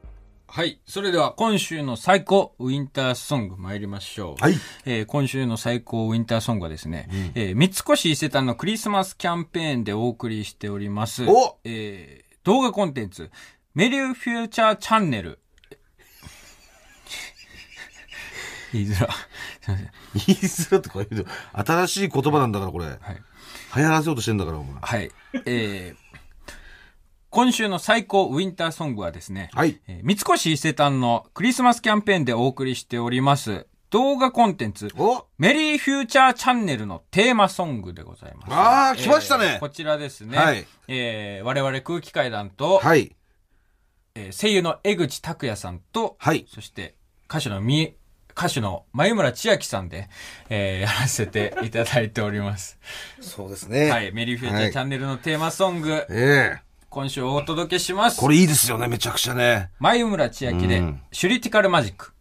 [0.51, 0.81] はい。
[0.87, 4.43] それでは今週の最高ウィンターソング参りましょう。
[4.43, 4.55] はい
[4.87, 7.67] えー今週の最高ウィンターソングはですね、えー三
[7.97, 11.25] 越伊勢丹のクリスマスキャンペーンでお送りしております。
[11.29, 13.31] おえー動画コンテンツ、
[13.75, 15.39] メリューフューチャーチャンネル。
[18.73, 19.13] 言いづら。
[19.61, 19.91] すいません。
[20.27, 22.87] 言いづらとか言うと、新しい言葉なんだから、これ。
[22.87, 22.97] はい。
[23.77, 24.75] 流行らせようとしてんだから、お前。
[24.81, 25.11] はい。
[25.47, 26.09] えー
[27.31, 29.79] 今週の最高ウィンターソングはですね、はい。
[29.87, 38.49] えー三越伊勢丹のクリスマスキャンペーンでお送りしております動画コンテンツ、おメリーフューチャーチャンネルのテーマソングでございます。
[38.51, 40.39] あー来ましたねえーこちらですね。
[40.39, 43.15] はいえー我々空気階段と、はい。
[44.15, 46.97] えー声優の江口拓也さんと、はいそして
[47.29, 47.95] 歌手のみ、
[48.39, 50.09] 歌手の眉村千秋さんで、
[50.49, 52.79] えーやらせていただいております。
[53.21, 53.91] そうですね。
[53.91, 54.13] はい。
[54.13, 58.21] メリーフューチャーチャンネルのテーマソング、ええ今週お届けします。
[58.21, 59.71] これいいですよね、めちゃくちゃね。
[59.81, 62.13] 眉村千秋で、うんシュリティカルマジック。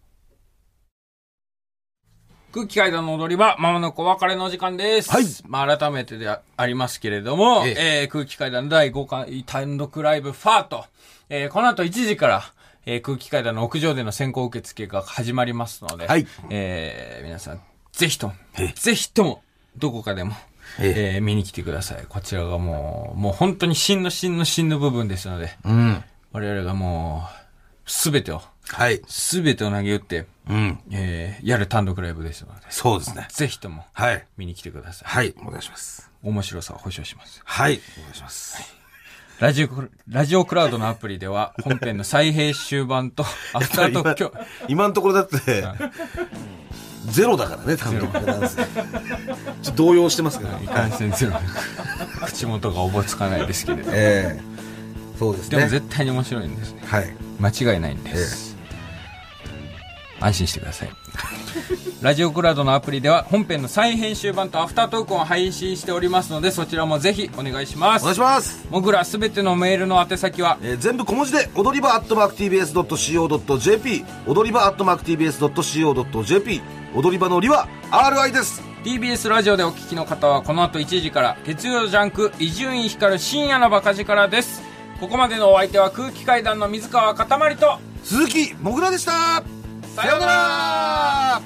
[2.51, 5.11] 空気階段の踊り場、まもなくお別れのお時間です。
[5.11, 10.85] はいまあ、改めてであありますけれども、ええー空気階段第5回単独ライブファート。
[11.29, 12.43] えーこの後1時から、
[12.89, 17.61] えー空気階段の屋上での先行受付が始まりますので、はいえー皆さん、
[17.91, 19.43] ぜひともえ、ぜひとも、
[19.75, 20.33] どこかでも、
[20.79, 22.05] ええー見に来てください。
[22.07, 26.03] こちらがもう、もう本当に真の真の真の部分ですので、うん。
[26.31, 27.27] 我々がも
[27.85, 29.01] う、すべてを、はい。
[29.07, 30.79] すべてを投げ打って、うん。
[30.91, 33.27] えーやる単独ライブですので、そうですね。
[33.31, 34.25] ぜひともはい。
[34.37, 35.09] 見に来てください。
[35.09, 35.35] はい。
[35.45, 36.09] お願いします。
[36.23, 37.41] 面白さを保証します。
[37.43, 37.81] はい。
[37.99, 38.86] お願いします。
[39.39, 43.23] ラジオク、ラジオクラウドのアプリでは、本編の再編集版と、
[43.53, 45.63] アフタートーク今日、今のところだって、
[47.05, 48.65] ゼロだからね、単独なんですよ
[49.61, 50.57] ちょっと動揺してますけど。
[50.57, 51.33] いかんせんゼロ。
[52.25, 53.91] 口元がおぼつかないですけれど。
[53.93, 54.57] ええ
[55.19, 55.69] そうですでもね。
[55.69, 56.81] 絶対に面白いんですね。
[56.85, 57.13] はい。
[57.39, 58.46] 間違いないんです。
[60.19, 60.89] 安心してください。
[62.01, 68.65] ラジオクラウドのアプリでは本編の再編集版とアフタートークを配信しておりますのでそちらもぜひお願いしますお願いします。
[68.69, 76.61] もぐらすべてのメールの宛先はえー全部小文字で、踊り場アットマーク TBS.CO.JP、踊り場アットマーク TBS.CO.JP、
[76.95, 78.61] 踊り場のりは RI です。
[78.83, 84.61] TBS ラジオでお聞きの方はこの後1時から月曜ジャンク伊集院光深夜のバカ力です
[85.01, 89.43] ここまでのお相手は空気階段の水川かたまりと鈴木もぐらでした
[89.97, 91.41] さようなら。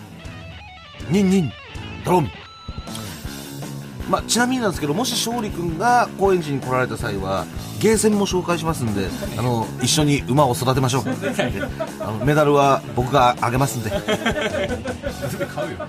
[1.10, 1.52] ニンニン
[2.04, 2.30] ドロン。
[4.10, 7.45] まあ、ちなみになんですけどもし勝利君が高円寺に来られた際は
[7.80, 11.04] ゲーセンも紹介しますんであの一緒に馬を育てましょう。
[12.04, 13.89] あのメダルは僕があげますんで。
[15.56, 15.88] 買うよ